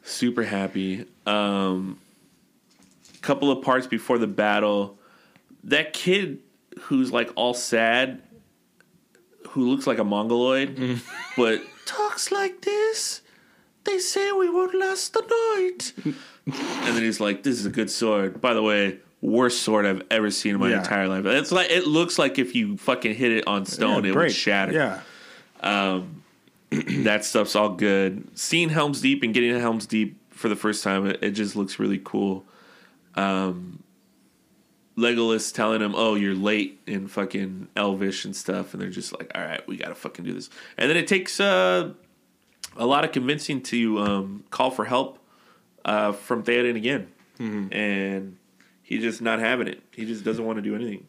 [0.08, 1.06] Super happy.
[1.26, 2.00] Um,
[3.22, 4.98] couple of parts before the battle,
[5.66, 6.40] that kid
[6.82, 8.22] who's like all sad,
[9.50, 11.02] who looks like a mongoloid,
[11.36, 13.22] but talks like this.
[13.84, 15.94] They say we won't last the night.
[16.46, 20.04] and then he's like, "This is a good sword." By the way, worst sword I've
[20.12, 20.80] ever seen in my Yeah.
[20.80, 21.26] entire life.
[21.26, 24.28] It's like it looks like if you fucking hit it on stone, Yeah, it break.
[24.28, 25.00] would shatter Yeah.
[27.04, 28.38] that stuff's all good.
[28.38, 31.56] Seeing Helm's Deep and getting to Helm's Deep for the first time, it, it just
[31.56, 32.46] looks really cool.
[33.16, 33.84] Um,
[34.98, 39.32] Legolas telling him, "Oh, you're late in fucking Elvish and stuff," and they're just like,
[39.36, 41.94] "All right, we gotta fucking do this." And then it takes uh,
[42.76, 45.20] a lot of convincing to um, call for help
[45.86, 47.08] uh, from Theoden again,
[47.72, 48.38] and
[48.82, 49.84] he's just not having it.
[49.92, 51.08] He just doesn't want to do anything.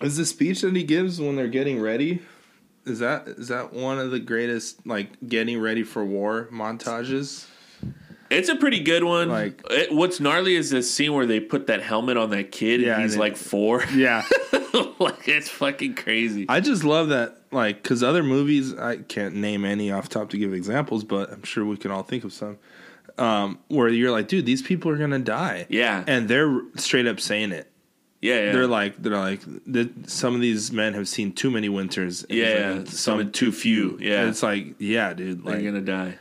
[0.00, 2.22] Is the speech that he gives when they're getting ready?
[2.86, 7.46] Is that is that one of the greatest like getting ready for war montages?
[8.30, 9.28] It's a pretty good one.
[9.28, 12.80] Like- it, what's gnarly is this scene where they put that helmet on that kid
[12.80, 13.84] Yeah, and he's and it- like four.
[13.94, 14.22] Yeah,
[14.98, 16.46] like it's fucking crazy.
[16.48, 17.38] I just love that.
[17.52, 21.44] Like, because other movies, I can't name any off top to give examples, but I'm
[21.44, 22.58] sure we can all think of some.
[23.16, 25.66] Um, where you're like, dude, these people are gonna die.
[25.68, 26.02] Yeah.
[26.08, 27.70] and they're straight up saying it.
[28.24, 28.52] Yeah, yeah.
[28.52, 32.24] They're like, they're like, th- some of these men have seen too many winters.
[32.24, 33.98] And yeah, like, some too few.
[34.00, 35.44] Yeah, And it's like, yeah, dude.
[35.44, 36.16] they're gonna die.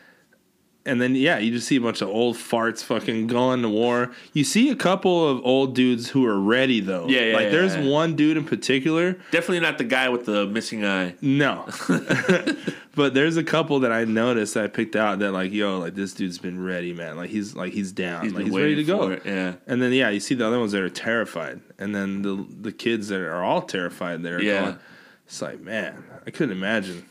[0.86, 4.12] And then yeah, you just see a bunch of old farts fucking going to war.
[4.34, 7.08] You see a couple of old dudes who are ready though.
[7.08, 7.90] Yeah, yeah, Like yeah, there's yeah.
[7.90, 9.14] one dude in particular.
[9.32, 11.16] Definitely not the guy with the missing eye.
[11.22, 11.66] No,
[12.96, 15.96] but there's a couple that I noticed that I picked out that like, yo, like
[15.96, 17.18] this dude's been ready, man.
[17.18, 18.24] Like he's like he's down.
[18.24, 19.12] He's like he's ready to go.
[19.12, 19.54] it, yeah.
[19.68, 22.72] And then yeah, you see the other ones that are terrified, and then the the
[22.72, 24.24] kids that are all terrified.
[24.24, 24.62] That are Yeah.
[24.62, 24.80] going.
[25.26, 27.06] It's like man, I couldn't imagine.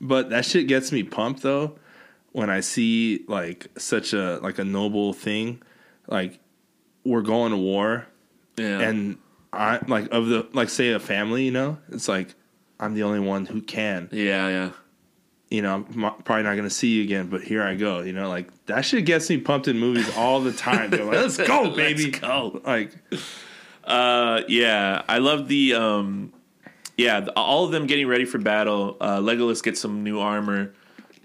[0.00, 1.78] But that shit gets me pumped though
[2.36, 5.62] when I see like such a like a noble thing,
[6.06, 6.38] like
[7.02, 8.06] we're going to war,
[8.58, 9.16] Yeah, and
[9.54, 12.34] I like of the like say a family, you know, it's like
[12.78, 14.10] I'm the only one who can.
[14.12, 14.70] yeah, yeah.
[15.48, 15.86] You know, I'm
[16.24, 18.00] probably not going to see you again, but here I go.
[18.02, 20.90] You know, like that shit gets me pumped in movies all the time.
[20.90, 22.06] They're like, let's go, baby.
[22.10, 22.60] Let's go.
[22.66, 22.90] Like,
[23.84, 26.32] Uh, yeah, I love the um,
[26.98, 28.96] yeah, the, all of them getting ready for battle.
[29.00, 30.74] Uh, Legolas gets some new armor.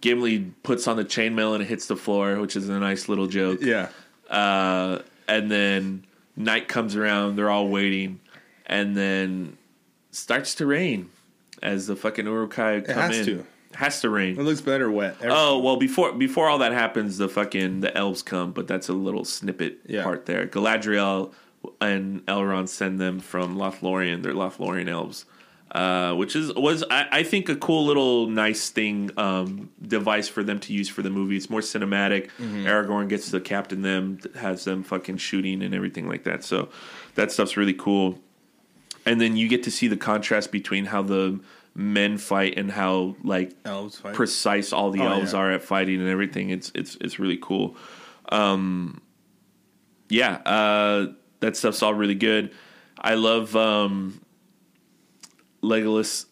[0.02, 3.28] Gimli puts on the chainmail and it hits the floor, which is a nice little
[3.28, 3.60] joke.
[3.62, 3.89] yeah,
[4.30, 6.04] Uh, and then
[6.36, 7.36] night comes around.
[7.36, 8.20] They're all waiting,
[8.66, 9.58] and then
[10.12, 11.10] starts to rain
[11.62, 13.26] as the fucking Uruk-hai come has in.
[13.26, 13.45] to.
[13.76, 14.38] Has to rain.
[14.38, 15.16] it looks better wet.
[15.24, 18.93] Oh well, before before all that happens, the fucking the elves come, but that's a
[18.93, 20.04] little snippet Yeah.
[20.04, 20.45] part there.
[20.45, 21.32] Galadriel
[21.80, 24.24] and Elrond send them from Lothlorien.
[24.24, 25.24] They're Lothlorien elves,
[25.72, 30.43] uh, which is was I, I think a cool little nice thing um, device for
[30.43, 31.38] them to use for the movie.
[31.38, 32.30] It's more cinematic.
[32.39, 36.43] Aragorn gets to captain them, has them fucking shooting and everything like that.
[36.43, 36.69] So
[37.15, 38.19] that stuff's really cool.
[39.05, 41.39] And then you get to see the contrast between how the
[41.74, 44.13] men fight and how like elves fight.
[44.13, 45.39] precise all the Oh, elves yeah.
[45.39, 46.49] are at fighting and everything.
[46.49, 47.78] It's it's it's really cool.
[48.30, 49.01] Um,
[50.09, 52.51] yeah, uh, that stuff's all really good.
[52.99, 54.22] I love um,
[55.64, 56.26] Legolas,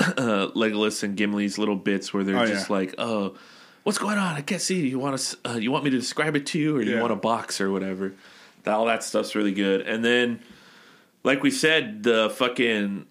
[0.00, 2.76] uh, Legolas and Gimli's little bits where they're Oh, just yeah.
[2.76, 3.34] like, "Oh,
[3.84, 4.36] what's going on?
[4.36, 4.86] I can't see.
[4.86, 5.36] You want to?
[5.50, 7.70] Uh, you want me to describe it to you, or you want a box or
[7.70, 8.14] whatever?"
[8.64, 9.82] That, all that stuff's really good.
[9.82, 10.40] And then,
[11.24, 13.06] like we said, the fucking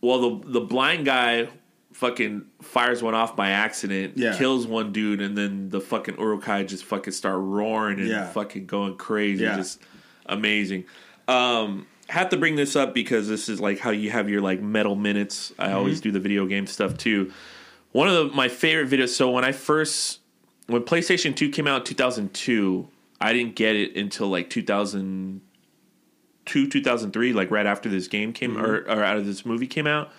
[0.00, 1.48] well, the the blind guy
[1.92, 4.36] fucking fires one off by accident, Yeah.
[4.38, 8.26] kills one dude, and then the fucking Uruk-hai just fucking start roaring and Yeah.
[8.28, 9.56] fucking going crazy, Yeah.
[9.56, 9.80] just
[10.26, 10.84] amazing.
[11.26, 14.60] Um, have to bring this up because this is like how you have your like
[14.60, 15.52] metal minutes.
[15.58, 15.76] I Mm-hmm.
[15.76, 17.32] always do the video game stuff too.
[17.92, 19.10] One of the, my favorite videos.
[19.10, 20.20] So when I first
[20.66, 22.88] when PlayStation Two came out in two thousand two,
[23.20, 25.40] I didn't get it until like two thousand
[26.46, 28.64] two, 2003, like right after this game came Mm-hmm.
[28.64, 30.10] or, or out of this movie came out.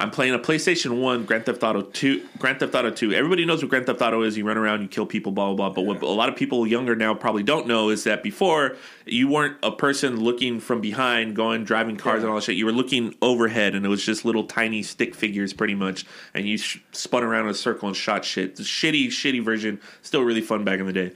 [0.00, 2.28] I'm playing a PlayStation 1 Grand Theft Auto 2.
[2.38, 3.12] Grand Theft Auto 2.
[3.12, 4.38] Everybody knows what Grand Theft Auto is.
[4.38, 5.74] You run around, you kill people, blah, blah, blah.
[5.74, 8.76] But what a lot of people younger now probably don't know is that before,
[9.06, 12.54] you weren't a person looking from behind, going, driving cars and all that shit.
[12.54, 16.06] You were looking overhead, and it was just little tiny stick figures pretty much.
[16.32, 18.54] And you sh- spun around in a circle and shot shit.
[18.54, 19.80] The shitty, shitty version.
[20.02, 21.12] Still really fun back in the day.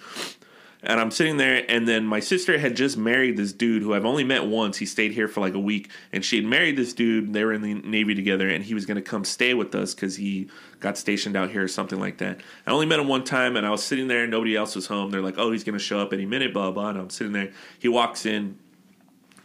[0.84, 4.04] And I'm sitting there, and then my sister had just married this dude who I've
[4.04, 4.78] only met once.
[4.78, 7.32] He stayed here for like a week, and she had married this dude.
[7.32, 9.94] They were in the Navy together, and he was going to come stay with us
[9.94, 10.48] because he
[10.80, 12.40] got stationed out here or something like that.
[12.66, 14.88] I only met him one time, and I was sitting there, and nobody else was
[14.88, 15.12] home.
[15.12, 16.88] They're like, oh, he's going to show up any minute, blah, blah.
[16.88, 17.52] And I'm sitting there.
[17.78, 18.58] He walks in,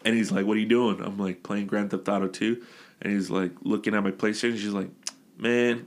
[0.03, 0.99] and he's like, what are you doing?
[1.01, 2.65] I'm like, playing Grand Theft Auto 2.
[3.01, 4.57] And he's like, looking at my PlayStation.
[4.57, 4.89] She's like,
[5.37, 5.85] man,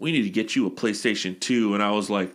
[0.00, 1.74] we need to get you a PlayStation 2.
[1.74, 2.34] And I was like,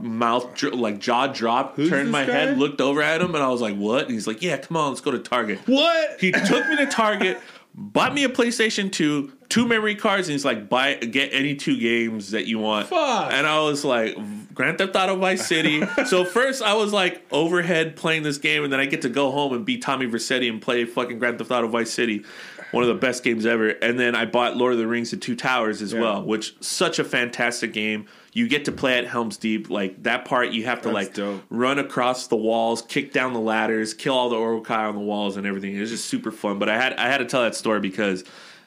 [0.00, 2.32] Mouth dr- like jaw dropped, Who's turned this my guy?
[2.32, 4.76] head, looked over at him, and I was like, "What?" And he's like, "Yeah, come
[4.76, 6.20] on, let's go to Target." what?
[6.20, 7.40] He took me to Target,
[7.74, 11.78] bought me a PlayStation Two, two memory cards, and he's like, "Buy get any two
[11.78, 13.32] games that you want." Fuck.
[13.32, 14.16] And I was like,
[14.54, 18.72] "Grand Theft Auto Vice City." so first, I was like overhead playing this game, and
[18.72, 21.50] then I get to go home and beat Tommy Vercetti and play fucking Grand Theft
[21.50, 22.24] Auto Vice City.
[22.72, 23.68] One of the best games ever.
[23.68, 26.00] And then I bought Lord of the Rings: The Two Towers as Yeah.
[26.00, 28.06] well, which such a fantastic game.
[28.34, 29.68] You get to play at Helm's Deep.
[29.68, 31.42] Like that part, you have to That's like dope.
[31.50, 35.36] run across the walls, kick down the ladders, kill all the Uruk-hai on the walls
[35.36, 35.76] and everything.
[35.76, 36.58] It was just super fun.
[36.58, 38.24] But I had I had to tell that story because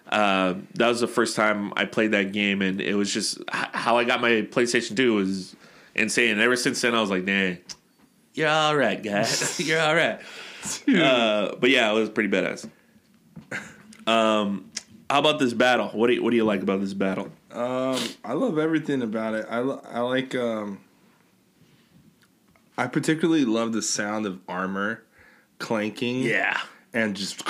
[0.09, 3.69] uh, that was the first time I played that game, and it was just h-
[3.73, 5.55] how I got my PlayStation Two was
[5.95, 6.33] insane.
[6.33, 7.53] And ever since then, I was like, "Nah,
[8.35, 9.59] you're all right, guys.
[9.67, 10.19] you're all right."
[10.87, 12.69] Uh, but yeah, it was pretty badass.
[14.07, 14.69] Um,
[15.09, 15.89] How about this battle?
[15.89, 17.31] What do you, what do you like about this battle?
[17.55, 19.45] Um, I love everything about it.
[19.49, 20.35] I, I like.
[20.35, 20.79] Um,
[22.77, 25.03] I particularly love the sound of armor
[25.59, 26.21] clanking.
[26.21, 26.59] Yeah,
[26.93, 27.41] and just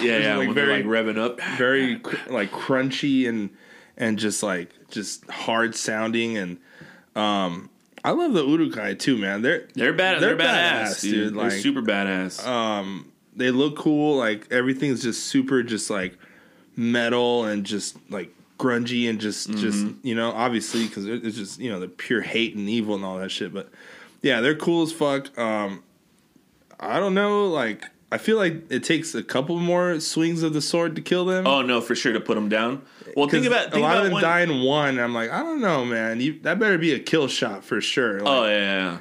[0.00, 0.36] yeah, yeah.
[0.36, 1.40] like very- like revving up.
[1.56, 3.50] very like crunchy and
[3.96, 6.58] and just like just hard sounding and
[7.16, 7.68] um
[8.04, 9.42] I love the Uruk-hai too, man.
[9.42, 10.22] They're They're bad.
[10.22, 11.34] They're, They're badass, badass, dude.
[11.34, 11.34] dude.
[11.42, 12.46] They're super badass.
[12.46, 14.16] um they look cool.
[14.16, 16.16] Like everything's just super, just like
[16.76, 21.70] metal and just like grungy and just just you know obviously because it's just you
[21.70, 23.54] know the pure hate and evil and all that shit.
[23.54, 23.70] But
[24.22, 25.36] yeah, they're cool as fuck.
[25.38, 25.82] Um,
[26.80, 27.84] I don't know, like.
[28.10, 31.46] I feel like it takes a couple more swings of the sword to kill them.
[31.46, 32.80] oh no, for sure to put them down.
[33.14, 34.98] Well, think about a lot about of them when- die in one.
[34.98, 36.18] I'm like, I don't know, man.
[36.18, 38.20] You, that better be a kill shot for sure.
[38.20, 38.50] Like, Oh yeah,
[38.92, 38.98] yeah.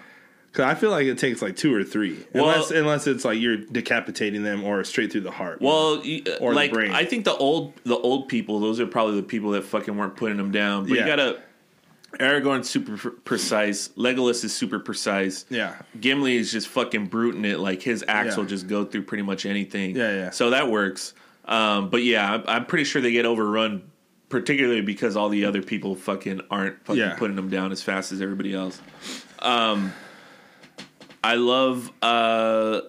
[0.57, 3.39] Cause I feel like it takes like two or three, Well- unless unless it's like
[3.39, 5.61] you're decapitating them or straight through the heart.
[5.61, 5.97] Well,
[6.39, 6.91] Or the like brain.
[6.91, 10.15] I think the old the old people, those are probably the people that fucking weren't
[10.15, 10.85] putting them down.
[10.87, 11.01] But Yeah.
[11.01, 11.39] you gotta
[12.19, 13.89] Aragorn's super precise.
[13.89, 15.45] Legolas is super precise.
[15.49, 17.59] yeah, Gimli is just fucking bruting it.
[17.59, 18.37] Like his axe Yeah.
[18.37, 19.95] will just go through pretty much anything.
[19.95, 20.29] Yeah, yeah.
[20.31, 21.13] So that works.
[21.45, 23.83] Um, but yeah, I'm, I'm pretty sure they get overrun,
[24.29, 27.15] particularly because all the other people fucking aren't fucking Yeah.
[27.15, 28.81] putting them down as fast as everybody else.
[29.39, 29.93] Um,
[31.27, 32.81] I love, uh,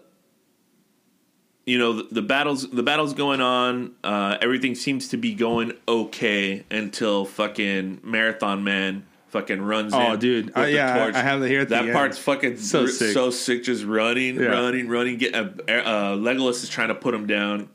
[1.67, 2.69] you know, the, the battles.
[2.71, 3.95] The battles going on.
[4.03, 10.55] Uh, everything seems to be going okay until fucking Marathon Man fucking runs Oh, dude.
[10.55, 11.15] the yeah, I- torch.
[11.15, 11.93] I have it here at the that end.
[11.93, 13.13] part's fucking So so sick.
[13.13, 13.65] so sick.
[13.65, 14.47] Just running, Yeah.
[14.47, 15.19] running, running.
[15.19, 17.69] Get uh, uh, Legolas is trying to put him down.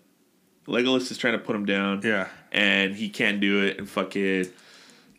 [0.68, 2.02] Legolas is trying to put him down.
[2.04, 2.28] Yeah.
[2.52, 3.78] and he can't do it.
[3.80, 4.48] And fucking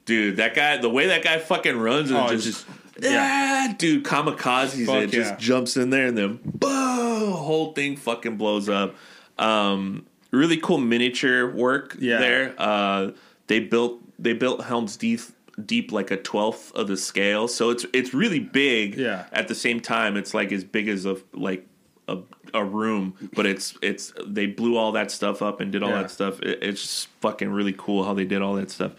[0.07, 2.66] dude, that guy, the way that guy fucking runs and Oh, just, just-
[3.01, 8.36] yeah, dude, kamikazes Fuck it, just jumps in there and then boom, whole thing fucking
[8.36, 8.95] blows up.
[9.38, 12.18] Um, really cool miniature work Yeah.
[12.18, 12.55] there.
[12.59, 13.11] Uh,
[13.47, 15.20] they built they built Helm's Deep
[15.64, 18.97] deep like a twelfth of the scale, so it's it's really big.
[18.97, 19.26] Yeah.
[19.32, 21.66] At the same time, it's like as big as a like
[22.09, 22.18] a,
[22.55, 26.02] a room, but it's it's they blew all that stuff up and did all Yeah.
[26.02, 26.40] that stuff.
[26.40, 28.92] It, it's just fucking really cool how they did all that stuff.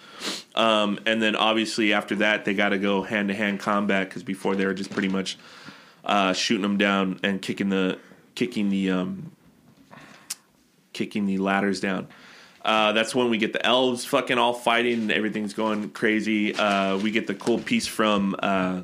[0.56, 4.24] Um, and then obviously after that, they got to go hand to hand combat because
[4.24, 5.38] before they were just pretty much
[6.04, 7.98] uh, shooting them down and kicking the
[8.36, 9.32] kicking the um,
[10.94, 12.08] kicking the ladders down.
[12.64, 16.56] Uh, that's when we get the elves fucking all fighting and everything's going crazy.
[16.56, 18.82] Uh, we get the cool piece from uh,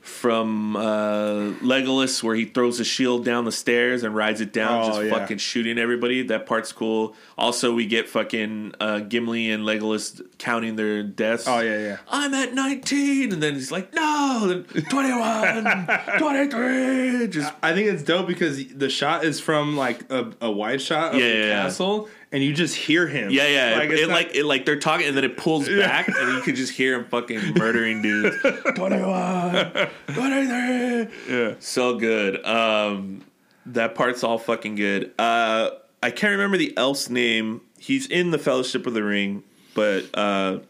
[0.00, 4.82] from uh, Legolas where he throws a shield down the stairs and rides it down,
[4.82, 5.10] Oh, just yeah.
[5.10, 6.22] fucking shooting everybody.
[6.22, 7.14] That part's cool.
[7.36, 11.44] Also, we get fucking uh, Gimli and Legolas counting their deaths.
[11.46, 11.96] Oh, yeah, yeah.
[12.08, 15.86] I'm at 19, and then he's like, no, 21,
[16.18, 17.28] 23.
[17.28, 21.14] Just I think it's dope because the shot is from like a, a wide shot
[21.14, 21.62] of Yeah, the yeah, yeah.
[21.62, 23.30] castle, and you just hear him.
[23.30, 23.76] Yeah, yeah.
[23.78, 26.32] Like, it, it not- like it like they're talking and then it pulls back and
[26.36, 28.36] you can just hear him fucking murdering dudes.
[28.74, 29.72] 21,
[30.06, 31.08] 23.
[31.28, 31.54] Yeah.
[31.58, 32.44] So good.
[32.44, 33.22] Um
[33.66, 35.12] that part's all fucking good.
[35.18, 35.70] Uh
[36.02, 37.60] I can't remember the elf's name.
[37.78, 39.42] He's in the Fellowship of the Ring,
[39.74, 40.60] but uh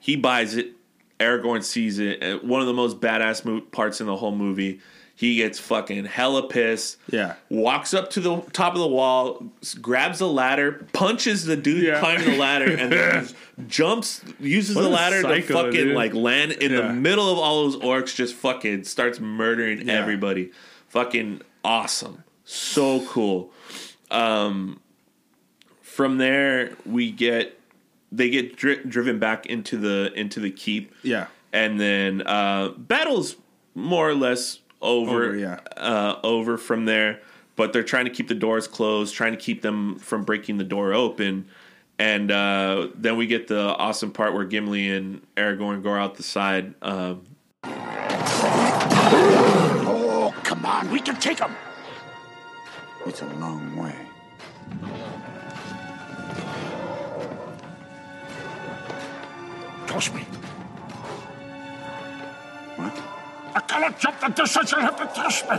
[0.00, 0.72] he buys it.
[1.20, 2.44] Aragorn sees it.
[2.44, 4.80] One of the most badass mo- parts in the whole movie.
[5.22, 7.34] He gets fucking hella pissed Yeah.
[7.48, 12.00] walks up to the top of the wall, grabs a ladder, punches the dude Yeah.
[12.00, 13.28] climbing the ladder, and then
[13.68, 15.94] jumps, uses What the ladder to psycho, fucking dude.
[15.94, 19.92] like land in the middle of all those orcs, just fucking starts murdering Yeah.
[19.94, 20.50] everybody.
[20.88, 22.24] Fucking awesome.
[22.44, 23.52] So cool.
[24.10, 24.80] Um,
[25.82, 27.60] from there, we get
[28.10, 31.26] they get dri- driven back into the into the keep Yeah.
[31.52, 33.36] and then uh, battle's
[33.76, 35.24] more or less over.
[35.28, 35.60] Over, yeah.
[35.76, 37.20] uh, over from there.
[37.54, 40.64] But they're trying to keep the doors closed, trying to keep them from breaking the
[40.64, 41.46] door open.
[41.98, 46.22] And uh, then we get the awesome part where Gimli and Aragorn go out the
[46.22, 46.74] side.
[46.82, 47.22] Um,
[49.14, 51.54] Oh, come on, we can take him.
[53.06, 53.94] It's a long way.
[59.86, 60.22] Toss me.
[62.76, 63.11] What?
[63.54, 64.72] I cannot jump the distance.
[64.72, 65.58] You'll have to toss me.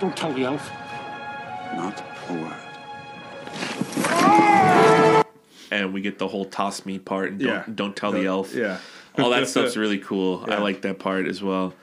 [0.00, 0.70] Don't tell the elf.
[1.74, 2.54] Not a word.
[5.70, 7.64] and we get the whole toss me part and don't, Yeah.
[7.74, 8.54] don't tell the elf.
[8.54, 8.78] Yeah.
[9.18, 10.44] all that stuff's really cool.
[10.48, 11.74] I like that part as well.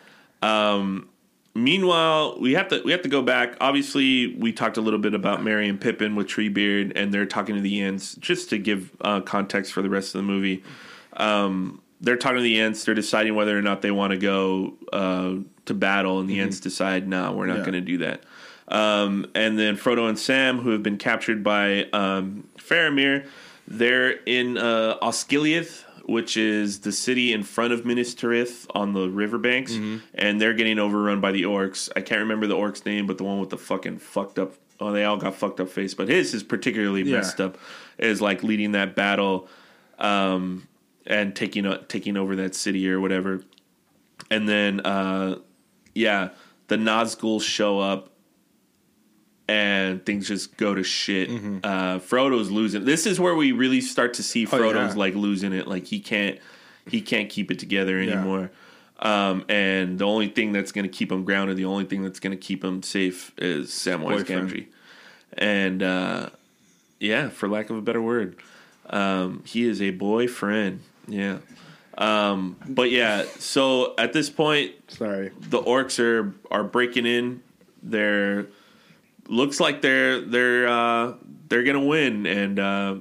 [0.42, 1.10] Um,
[1.56, 3.56] meanwhile, we have to we have to go back.
[3.60, 7.56] Obviously, we talked a little bit about Merry and Pippin with Treebeard, and they're talking
[7.56, 8.16] to the Ents.
[8.16, 10.64] Just to give uh, context for the rest of the movie,
[11.14, 12.84] um, they're talking to the Ents.
[12.84, 15.36] They're deciding whether or not they want to go uh,
[15.66, 17.62] to battle, and the Ents decide, "No, we're not Yeah.
[17.62, 18.24] going to do that."
[18.68, 23.28] Um, and then Frodo and Sam, who have been captured by um, Faramir,
[23.68, 29.10] they're in uh, Osgiliath, which is the city in front of Minas Tirith on the
[29.10, 29.74] riverbanks,
[30.14, 31.90] and they're getting overrun by the orcs.
[31.96, 34.54] I can't remember the orc's name, but the one with the fucking fucked up.
[34.80, 37.18] Oh, they all got fucked up face, but his is particularly Yeah.
[37.18, 37.58] messed up.
[37.98, 39.48] Is like leading that battle,
[40.00, 40.68] um,
[41.08, 43.42] and taking o- taking over that city or whatever.
[44.30, 45.38] And then, uh,
[45.94, 46.30] yeah,
[46.68, 48.10] the Nazgul show up
[49.48, 51.30] and things just go to shit.
[51.64, 52.86] Uh, Frodo's losing.
[52.86, 54.56] This is where we really start to see Mm-hmm.
[54.56, 55.00] Oh, Frodo's yeah.
[55.00, 55.68] like losing it.
[55.68, 56.40] Like he can't
[56.90, 58.14] he can't keep it together Yeah.
[58.14, 58.52] anymore.
[59.00, 62.20] Um, and the only thing that's going to keep him grounded, the only thing that's
[62.20, 64.50] going to keep him safe is Samwise Boyfriend.
[64.52, 64.66] Gamgee.
[65.38, 66.30] And uh,
[67.00, 68.38] yeah, for lack of a better word,
[68.90, 70.82] um, he is a boyfriend.
[71.08, 71.40] Yeah.
[71.98, 75.32] Um, but yeah, so at this point, Sorry.
[75.40, 77.42] the orcs are are breaking in.
[77.84, 78.48] They're
[79.28, 81.14] looks like they're they're uh,
[81.50, 82.96] they're gonna win, and uh,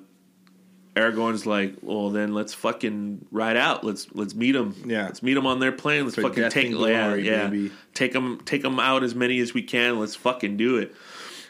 [0.94, 3.84] Aragorn's like, well, then let's fucking ride out.
[3.84, 4.74] Let's let's meet them.
[4.86, 5.04] Yeah.
[5.06, 6.04] let's meet them on their plane.
[6.04, 9.52] Let's For fucking take and yeah yeah take them take them out as many as
[9.54, 9.98] we can.
[9.98, 10.94] Let's fucking do it.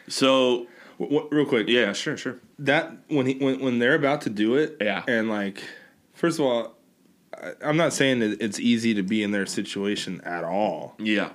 [0.07, 0.67] So
[0.97, 2.39] W- w- real quick, yeah, sure, sure.
[2.59, 5.03] that when he when when they're about to do it, Yeah.
[5.07, 5.61] and like,
[6.13, 6.75] first of all,
[7.61, 11.31] I'm not saying that it's easy to be in their situation at all, Yeah,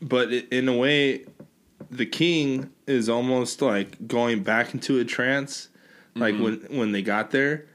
[0.00, 1.26] but in a way,
[1.90, 5.68] the king is almost like going back into a trance,
[6.14, 6.42] like Mm-hmm.
[6.42, 7.66] when when they got there,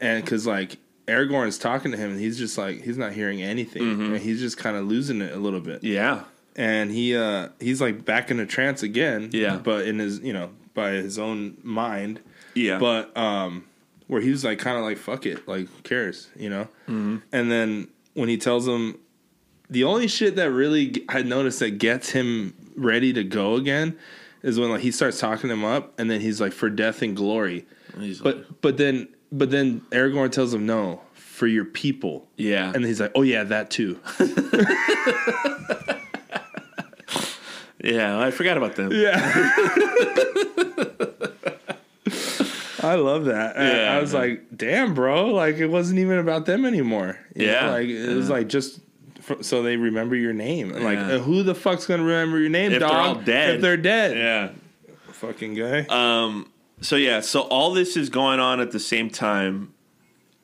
[0.00, 3.82] and because like Aragorn's talking to him, and he's just like he's not hearing anything,
[3.82, 4.14] Mm-hmm.
[4.14, 6.24] and he's just kind of losing it a little bit, yeah,
[6.56, 9.56] and he uh he's like back in a trance again, Yeah.
[9.56, 12.20] but in his you know by his own mind,
[12.54, 12.78] yeah.
[12.78, 13.64] but um
[14.08, 17.16] where he was like kind of like fuck it like who cares you know mm-hmm.
[17.32, 18.96] and then when he tells him
[19.68, 23.96] the only shit that really I noticed that gets him ready to go again
[24.46, 27.14] is when like he starts talking him up and then he's like for death and
[27.16, 27.66] glory
[27.98, 32.72] He's like, but but then but then aragorn tells him no for your people yeah,
[32.74, 33.98] and he's like oh yeah that too
[37.82, 38.18] yeah.
[38.18, 38.90] I forgot about them.
[38.92, 39.16] yeah
[42.82, 43.56] I love that.
[43.56, 44.22] Yeah, I was man.
[44.22, 45.26] like, "Damn, bro!
[45.32, 48.78] Like it wasn't even about them anymore." You know, Yeah, like it was like just
[49.28, 50.72] f- so they remember your name.
[50.72, 51.14] And like, Yeah.
[51.14, 53.16] uh, who the fuck's gonna remember your name, If they're dog?
[53.16, 53.56] all dead.
[53.56, 54.50] If they're dead, Yeah.
[55.12, 55.86] fucking guy.
[55.88, 56.50] Um,
[56.80, 59.72] so yeah, so all this is going on at the same time,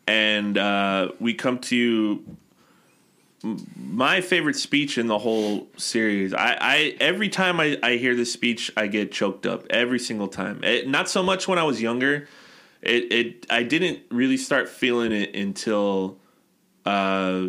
[0.06, 2.24] and uh, we come to
[3.44, 6.32] m- my favorite speech in the whole series.
[6.34, 10.28] I, I every time I, I hear this speech, I get choked up every single
[10.28, 10.62] time.
[10.64, 12.28] It, not so much when I was younger.
[12.80, 16.16] It it I didn't really start feeling it until
[16.84, 17.42] uh,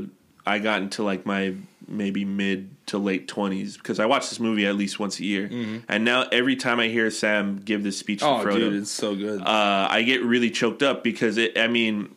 [0.45, 1.55] I got into like my
[1.87, 5.49] maybe mid to late twenties because I watch this movie at least once a year,
[5.87, 8.91] and now every time I hear Sam give this speech to oh, Frodo, dude, it's
[8.91, 9.41] so good.
[9.41, 11.57] uh, I get really choked up because it.
[11.57, 12.15] I mean,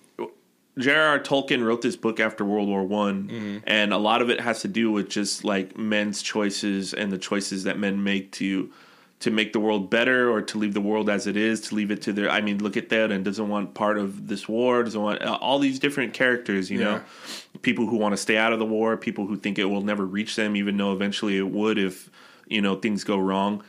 [0.79, 1.21] J.R.R.
[1.21, 4.69] Tolkien wrote this book after World War One, and a lot of it has to
[4.69, 8.71] do with just like men's choices and the choices that men make to
[9.21, 11.91] to make the world better or to leave the world as it is, to leave
[11.91, 12.31] it to their.
[12.31, 15.39] I mean, look at that and doesn't want part of this war, doesn't want uh,
[15.41, 16.71] all these different characters.
[16.71, 17.01] You know,
[17.63, 20.05] people who want to stay out of the war, people who think it will never
[20.05, 22.11] reach them, even though eventually it would if
[22.47, 23.63] you know things go wrong,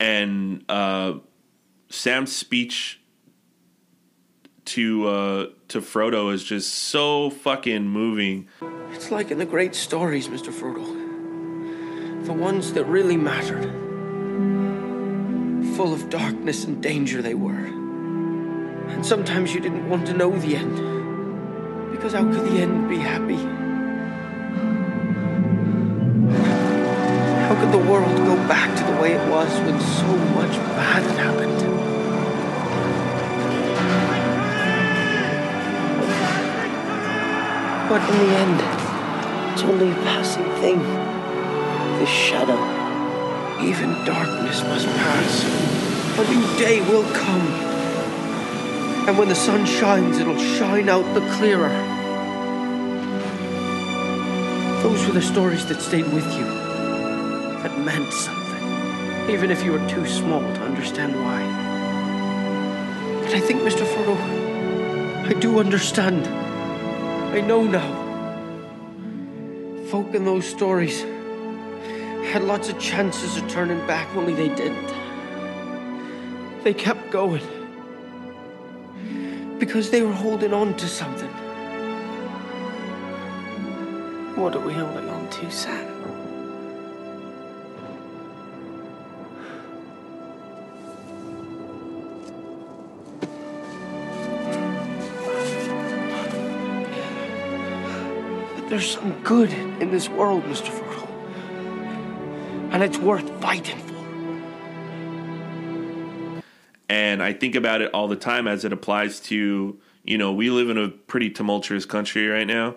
[0.00, 0.64] and.
[0.68, 1.14] uh
[1.90, 3.00] Sam's speech
[4.64, 8.48] to uh, to Frodo is just so fucking moving.
[8.92, 10.52] It's like in the great stories, Mr.
[10.52, 10.84] Frodo.
[12.26, 13.83] The ones that really mattered.
[15.76, 17.66] Full of darkness and danger they were.
[18.92, 21.90] And sometimes you didn't want to know the end.
[21.90, 23.34] Because how could the end be happy?
[27.48, 31.02] How could the world go back to the way it was when so much bad
[31.02, 31.58] had happened?
[37.88, 40.78] But in the end, it's only a passing thing.
[41.98, 42.73] This shadow.
[43.60, 45.44] Even darkness must pass.
[46.18, 47.46] A new day will come.
[49.06, 51.68] And when the sun shines, it'll shine out the clearer.
[54.82, 56.44] Those were the stories that stayed with you.
[57.62, 59.30] That meant something.
[59.30, 61.42] Even if you were too small to understand why.
[63.22, 63.86] But I think, Mr.
[63.86, 64.16] Frodo,
[65.26, 66.26] I do understand.
[67.34, 68.02] I know now.
[69.86, 71.04] Folk in those stories
[72.34, 74.92] had lots of chances of turning back, only they didn't.
[76.64, 77.44] They kept going
[79.60, 81.28] because they were holding on to something.
[84.34, 85.92] What are we holding on to, Sam?
[98.68, 100.70] There's some good in this world, Mr.
[100.70, 100.93] Frodo.
[102.74, 103.94] And it's worth fighting for.
[106.88, 110.50] And I think about it all the time as it applies to, you know, we
[110.50, 112.74] live in a pretty tumultuous country right now.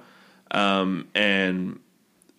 [0.52, 1.80] Um, and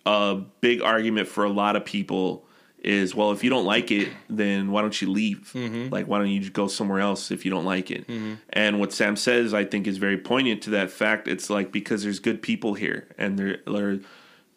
[0.05, 2.45] a big argument for a lot of people
[2.81, 5.53] is, well, if you don't like it, then why don't you leave?
[5.91, 8.05] Like, why don't you just go somewhere else if you don't like it?
[8.51, 11.27] And what Sam says, I think, is very poignant to that fact.
[11.27, 13.99] It's like because there's good people here and they're, they're,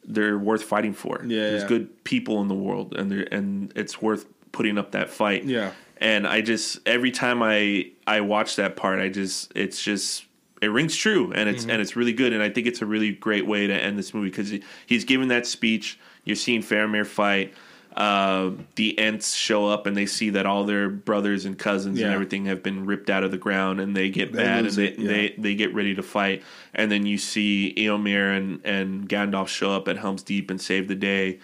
[0.05, 1.22] they're worth fighting for.
[1.24, 1.68] Yeah, there's yeah.
[1.68, 5.72] good people in the world and they're, and it's worth putting up that fight Yeah.
[5.98, 10.24] and I just every time I I watch that part, I just it's just
[10.62, 11.70] it rings true, and it's mm-hmm.
[11.72, 14.14] and it's really good, and I think it's a really great way to end this
[14.14, 15.98] movie because he, he's giving that speech.
[16.24, 17.53] You're seeing Faramir fight.
[17.97, 22.12] Uh, the Ents show up and they see that all their brothers and cousins and
[22.12, 24.86] everything have been ripped out of the ground, and they get They mad and they,
[24.86, 25.09] it, yeah.
[25.09, 26.43] they they get ready to fight.
[26.74, 30.88] And then you see Eomer and and Gandalf show up at Helm's Deep and save
[30.88, 31.40] the day.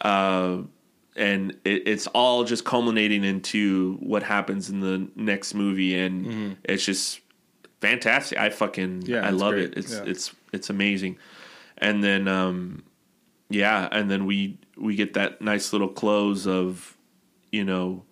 [0.00, 0.62] Uh,
[1.16, 6.84] and it, it's all just culminating into what happens in the next movie, and it's
[6.84, 7.20] just
[7.80, 8.36] fantastic.
[8.38, 9.10] I fucking Mm-hmm.
[9.12, 9.66] Yeah, I love great.
[9.66, 9.78] it.
[9.78, 10.02] It's Yeah.
[10.06, 11.18] it's it's amazing.
[11.78, 12.82] And then um,
[13.54, 16.96] yeah, and then we we get that nice little close of
[17.52, 18.04] you know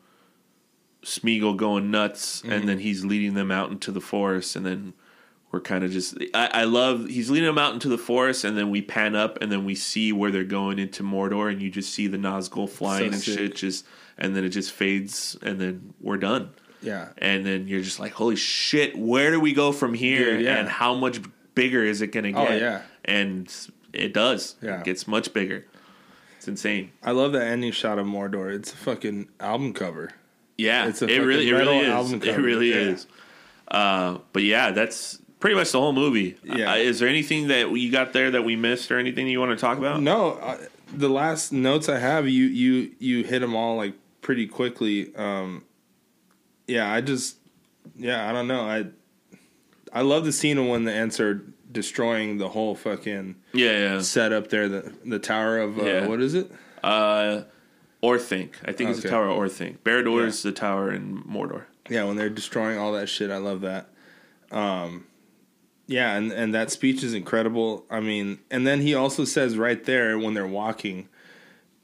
[1.04, 2.52] Smeagol going nuts, Mm-hmm.
[2.52, 4.94] and then he's leading them out into the forest, and then
[5.50, 8.56] we're kind of just I, I love he's leading them out into the forest, and
[8.56, 11.70] then we pan up, and then we see where they're going into Mordor, and you
[11.70, 13.38] just see the Nazgul flying So and sick.
[13.38, 13.84] shit, just
[14.16, 16.50] and then it just fades, and then we're done.
[16.80, 17.08] Yeah.
[17.18, 20.36] And then you're just like, holy shit, where do we go from here?
[20.38, 20.56] Dude, yeah.
[20.56, 21.20] And how much
[21.54, 22.40] bigger is it going to get?
[22.40, 22.60] Oh, get?
[22.60, 22.82] yeah.
[23.04, 23.54] And
[23.92, 24.56] it does.
[24.62, 24.78] Yeah.
[24.80, 25.66] It gets much bigger.
[26.38, 26.92] It's insane.
[27.02, 28.52] I love that ending shot of Mordor.
[28.54, 30.10] It's a fucking album cover.
[30.58, 30.88] Yeah.
[30.88, 32.12] It's a it really, it really is.
[32.12, 32.76] It really Yeah.
[32.76, 33.06] is.
[33.68, 36.36] Uh, but yeah, that's pretty much the whole movie.
[36.44, 36.72] Yeah.
[36.72, 39.50] Uh, is there anything that you got there that we missed or anything you want
[39.50, 40.02] to talk about?
[40.02, 40.58] No, I,
[40.94, 45.14] the last notes I have, you you you hit them all like pretty quickly.
[45.16, 45.64] Um,
[46.66, 47.36] yeah, I just
[47.96, 48.62] yeah, I don't know.
[48.62, 48.86] I
[49.92, 54.00] I love the scene of when the are destroying the whole fucking Yeah, yeah.
[54.00, 54.68] setup there.
[54.68, 56.06] The the tower of uh, Yeah.
[56.06, 56.50] what is it?
[56.82, 57.42] Uh,
[58.02, 58.54] Orthanc.
[58.64, 59.78] I think it's the Tower of Orthanc.
[59.84, 61.64] Barad-dûr is the tower in Mordor.
[61.88, 63.88] Yeah, when they're destroying all that shit, I love that.
[64.50, 65.06] Um,
[65.86, 67.84] yeah, and and that speech is incredible.
[67.90, 71.08] I mean, and then he also says right there when they're walking,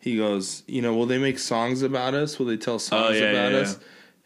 [0.01, 2.39] he goes, you know, will they make songs about us?
[2.39, 3.79] Will they tell songs Oh, yeah, about yeah, us?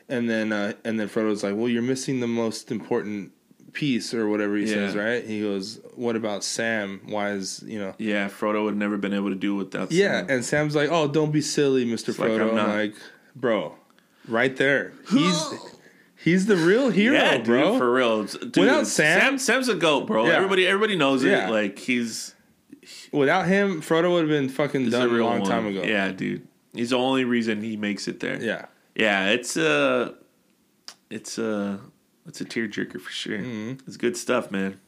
[0.08, 3.32] And then uh, and then Frodo's like, well, you're missing the most important
[3.72, 5.24] piece or whatever he says, right?
[5.24, 7.00] He goes, what about Sam?
[7.06, 7.94] Why is you know?
[7.98, 10.26] Yeah, Frodo would have never been able to do without Yeah, Sam.
[10.30, 12.68] and Sam's like, "Oh, don't be silly, Mister Frodo." I'm I'm not.
[12.68, 12.94] like,
[13.34, 13.74] "Bro,
[14.28, 15.54] right there, he's
[16.22, 18.24] he's the real hero, yeah, dude, bro." for real.
[18.24, 20.26] Dude, Without Sam- Sam, Sam's a goat, bro.
[20.26, 20.32] Yeah.
[20.34, 21.48] Everybody, everybody knows Yeah.
[21.48, 21.50] it.
[21.50, 22.34] Like he's,
[23.10, 25.48] Without him, Frodo would have been fucking he's done a a long one.
[25.50, 25.82] time ago.
[25.82, 26.46] Yeah, dude.
[26.74, 28.42] He's the only reason he makes it there.
[28.42, 29.28] yeah, yeah.
[29.30, 30.14] It's a,
[31.10, 31.78] it's a,
[32.26, 33.38] it's a tearjerker for sure.
[33.38, 33.86] Mm-hmm.
[33.86, 34.80] It's good stuff, man.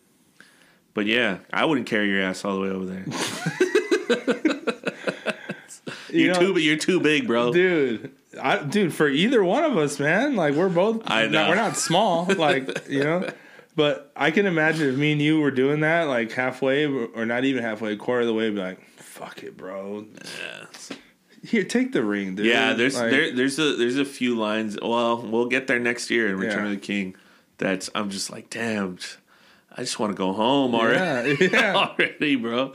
[0.94, 3.04] But yeah, I wouldn't carry your ass all the way over there.
[6.10, 7.52] You You're know- too, you're too big, bro.
[7.52, 11.48] dude, I, dude, for either one of us, man, like we're both, I not- know.
[11.48, 13.28] we're not small, like you know.
[13.74, 17.44] But I can imagine if me and you were doing that, like halfway or not
[17.44, 20.06] even halfway, a quarter of the way, be like, "Fuck it, bro.
[21.44, 24.78] Here, take the ring, dude." Yeah, there's Like, there, there's a there's a few lines.
[24.80, 26.70] Well, we'll get there next year in Return Yeah.
[26.72, 27.16] of the King.
[27.58, 28.98] That's I'm just like, damn,
[29.72, 31.36] I just want to go home already.
[31.40, 31.74] Yeah, yeah.
[31.98, 32.72] already, bro.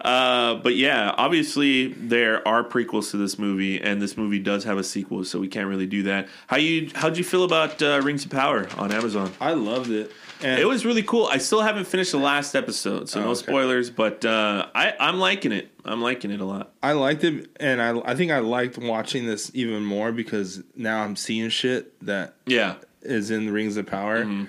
[0.00, 4.76] Uh, but yeah, obviously there are prequels to this movie, and this movie does have
[4.76, 6.28] a sequel, so we can't really do that.
[6.46, 9.32] How you how'd you feel about uh, Rings of Power on Amazon?
[9.40, 10.10] I loved it.
[10.42, 11.26] And It was really cool.
[11.26, 13.40] I still haven't finished the last episode, so Oh, no okay.
[13.40, 13.88] spoilers.
[13.88, 15.70] But uh, I I'm liking it.
[15.86, 16.72] I'm liking it a lot.
[16.82, 21.02] I liked it, and I I think I liked watching this even more because now
[21.02, 22.74] I'm seeing shit that Yeah,
[23.04, 24.24] is in the Rings of Power.
[24.24, 24.44] Mm-hmm.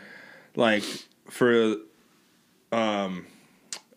[0.55, 0.83] Like
[1.29, 1.75] for
[2.71, 3.25] um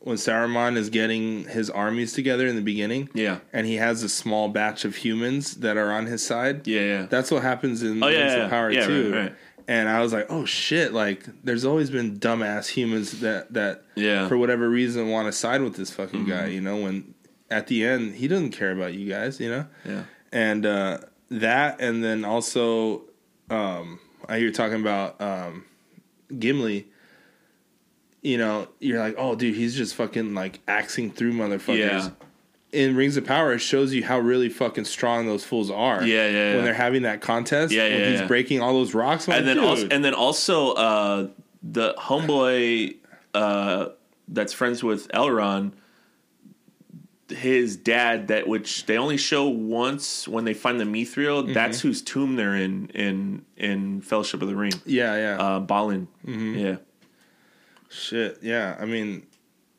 [0.01, 4.09] when Saruman is getting his armies together in the beginning, yeah, and he has a
[4.09, 6.67] small batch of humans that are on his side.
[6.67, 7.07] yeah, yeah.
[7.11, 9.13] That's what happens in Oh, Rings yeah, of Power yeah, too.
[9.13, 9.35] right, right.
[9.67, 10.95] And I was like, oh shit!
[10.95, 14.21] Like, there's always been dumbass humans that that Yeah.
[14.21, 14.29] Mm-hmm.
[14.29, 16.47] for whatever reason want to side with this fucking guy.
[16.47, 17.15] You know, when
[17.51, 19.39] at the end he doesn't care about you guys.
[19.41, 20.05] You know, yeah.
[20.33, 20.99] and uh,
[21.31, 23.03] that, and then also,
[23.51, 25.65] um, I hear you talking about um,
[26.39, 26.87] Gimli.
[28.23, 31.79] You know, you're like, oh, dude, he's just fucking like axing through motherfuckers.
[31.79, 32.11] Yeah.
[32.71, 36.03] In Rings of Power, it shows you how really fucking strong those fools are.
[36.03, 36.55] Yeah, yeah, yeah.
[36.57, 38.27] When they're having that contest, Yeah, when yeah, he's yeah.
[38.27, 41.29] breaking all those rocks, and like, then also and then also uh,
[41.63, 42.97] the homeboy
[43.33, 43.87] uh,
[44.27, 45.73] that's friends with Elrond
[47.29, 51.43] his dad that which they only show once when they find the Mithril.
[51.45, 51.53] Mm-hmm.
[51.53, 54.73] That's whose tomb they're in in in Fellowship of the Ring.
[54.87, 55.37] Yeah, yeah.
[55.43, 56.09] Uh, Balin.
[56.27, 56.59] Mm-hmm.
[56.59, 56.77] Yeah,
[57.91, 58.39] Shit.
[58.43, 58.77] Yeah.
[58.79, 59.27] I mean,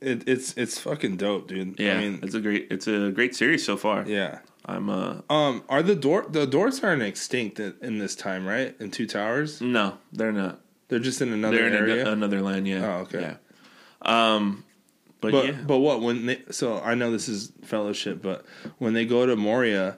[0.02, 1.80] it, it's it's fucking dope, dude.
[1.80, 1.96] yeah.
[1.96, 4.06] I mean, it's a great it's a great series so far.
[4.08, 4.40] yeah.
[4.66, 8.76] I'm uh Um, are the door the dwarves aren't extinct in, in this time, right?
[8.80, 10.60] In Two Towers, no, they're not.
[10.90, 12.08] they're just in another They're in area.
[12.08, 12.68] a, another land.
[12.68, 12.86] Yeah.
[12.86, 13.22] Oh, okay.
[13.22, 13.36] Yeah.
[14.36, 14.64] Um,
[15.22, 15.58] but, but yeah.
[15.66, 16.42] but what when they?
[16.52, 18.46] So I know this is Fellowship, but
[18.78, 19.98] when they go to Moria,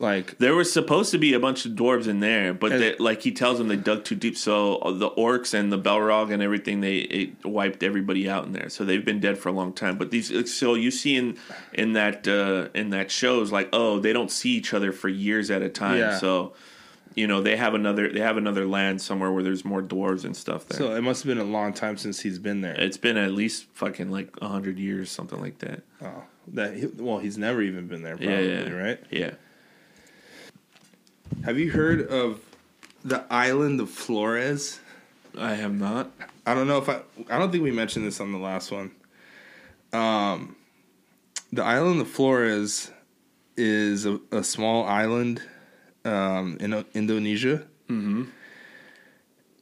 [0.00, 3.22] like There was supposed to be a bunch of dwarves in there, but they, like
[3.22, 4.36] he tells them they dug too deep.
[4.36, 8.68] So the orcs and the Balrog and everything they it wiped everybody out in there.
[8.68, 9.98] So they've been dead for a long time.
[9.98, 11.36] But these so you see in
[11.72, 15.50] in that uh, in that shows like oh they don't see each other for years
[15.50, 15.98] at a time.
[15.98, 16.18] Yeah.
[16.18, 16.52] So
[17.18, 20.36] you know they have another they have another land somewhere where there's more dwarves and
[20.36, 20.78] stuff there.
[20.78, 22.74] so it must have been a long time since he's been there.
[22.74, 25.82] it's been at least fucking like a hundred years, something like that.
[26.02, 29.00] oh, that he, well, he's never even been there, probably, yeah, yeah, right?
[29.10, 29.30] Yeah.
[31.44, 32.40] Have you heard of
[33.04, 34.80] the island of Flores?
[35.36, 36.10] I have not.
[36.46, 37.02] I don't know if I.
[37.30, 38.92] I don't think we mentioned this on the last one.
[39.92, 40.56] Um,
[41.52, 42.90] the island of Flores
[43.56, 45.42] is a, a small island
[46.08, 48.24] um, in Indonesia, mm-hmm.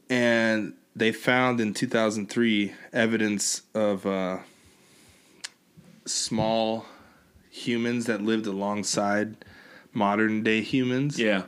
[0.08, 4.38] and they found in 2003 evidence of uh,
[6.04, 6.86] small
[7.50, 9.44] humans that lived alongside
[9.92, 11.18] modern day humans.
[11.18, 11.42] Yeah.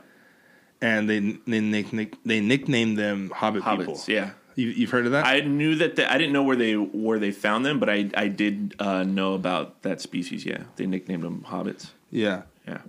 [0.81, 3.99] and they they nick, they nicknamed them Hobbit people.
[4.07, 4.31] Yeah.
[4.55, 5.25] You, you've heard of that?
[5.25, 8.09] I knew that the, I didn't know where they where they found them, but I
[8.15, 10.45] I did uh, know about that species.
[10.45, 11.91] Yeah, they nicknamed them hobbits.
[12.11, 12.81] yeah, Yeah,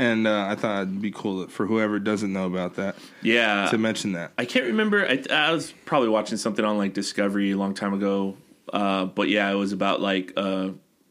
[0.00, 3.68] and uh, I thought it'd be cool for whoever doesn't know about that yeah.
[3.70, 4.32] to mention that.
[4.38, 5.06] I can't remember.
[5.06, 8.36] I, I was probably watching something on like Discovery a long time ago.
[8.72, 10.70] Uh, but yeah, it was about like uh,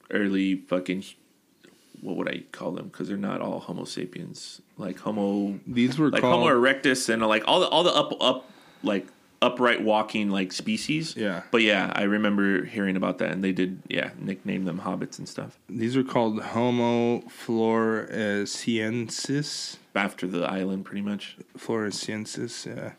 [0.09, 1.03] early fucking.
[2.01, 2.87] What would I call them?
[2.87, 4.61] Because they're not all Homo sapiens.
[4.77, 8.13] Like Homo, These were like called Homo erectus, and like all the all the up
[8.21, 8.49] up
[8.81, 9.05] like
[9.41, 11.15] upright walking like species.
[11.15, 11.43] Yeah.
[11.51, 15.27] But yeah, I remember hearing about that, and they did yeah nickname them hobbits and
[15.29, 17.21] stuff these are called Homo
[18.39, 19.77] floresiensis.
[19.95, 21.37] after the island, pretty much.
[21.57, 22.93] Floresiensis, yeah.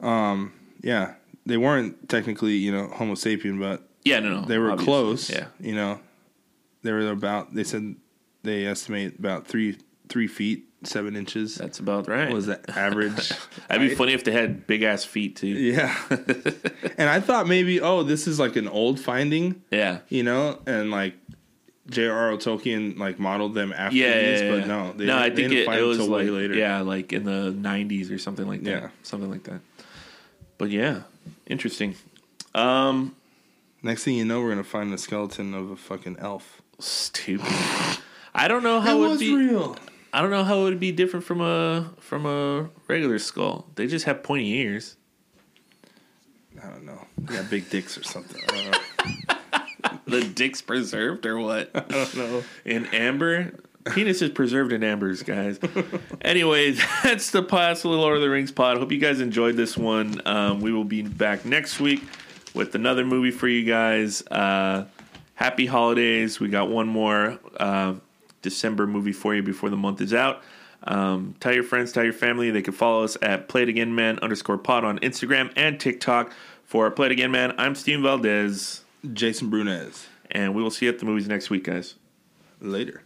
[0.00, 1.14] Um, yeah,
[1.46, 4.84] they weren't technically you know Homo sapien, but Yeah, no, no, they were obviously.
[4.92, 5.30] close.
[5.30, 6.00] Yeah, you know,
[6.82, 7.54] they were about.
[7.54, 7.96] They said
[8.42, 9.78] they estimate about three
[10.12, 11.54] three feet seven inches.
[11.54, 12.32] that's about right.
[12.32, 13.30] was the average.
[13.68, 15.46] That'd be funny if they had big ass feet too.
[15.48, 15.96] Yeah.
[16.98, 19.98] and I thought maybe, oh, this is like an old finding, Yeah.
[20.08, 21.14] you know, and like
[21.88, 22.32] J.R.R.
[22.36, 25.58] Tolkien like modeled them after Yeah, these, yeah, but no, they no, I think didn't
[25.58, 26.54] it, find it was like later.
[26.54, 28.70] yeah, like in the '90s or something like that.
[28.70, 28.88] Yeah.
[29.02, 29.60] something like that.
[30.58, 31.02] But yeah,
[31.46, 31.94] interesting.
[32.54, 33.14] Um,
[33.84, 36.60] Next thing you know, we're gonna find the skeleton of a fucking elf.
[36.78, 37.46] stupid.
[38.34, 39.34] I don't know how it would be.
[39.34, 39.76] real.
[40.12, 43.66] I don't know how it would be different from a from a regular skull.
[43.76, 44.96] They just have pointy ears.
[46.62, 47.06] I don't know.
[47.18, 48.40] They got big dicks or something.
[48.48, 48.78] I don't know.
[50.06, 51.70] The dick's preserved or what?
[51.74, 52.42] I don't know.
[52.64, 53.52] In amber?
[53.94, 55.58] Penis is preserved in ambers, guys.
[56.20, 56.72] anyway,
[57.02, 58.78] that's the Past Lord of the Rings pod.
[58.78, 60.20] Hope you guys enjoyed this one.
[60.26, 62.02] Um, we will be back next week
[62.54, 64.22] with another movie for you guys.
[64.30, 64.84] Uh,
[65.34, 66.38] happy holidays.
[66.38, 67.94] We got one more uh,
[68.42, 70.42] December movie for you before the month is out.
[70.84, 72.50] Um, tell your friends, tell your family.
[72.50, 76.32] They can follow us at Play It Again Man underscore pod on Instagram and TikTok.
[76.64, 78.82] For Play It Again Man, I'm Steven Valdez,
[79.12, 80.06] Jason Brunez.
[80.30, 81.96] and we will see you at the movies next week, guys.
[82.60, 83.02] Later.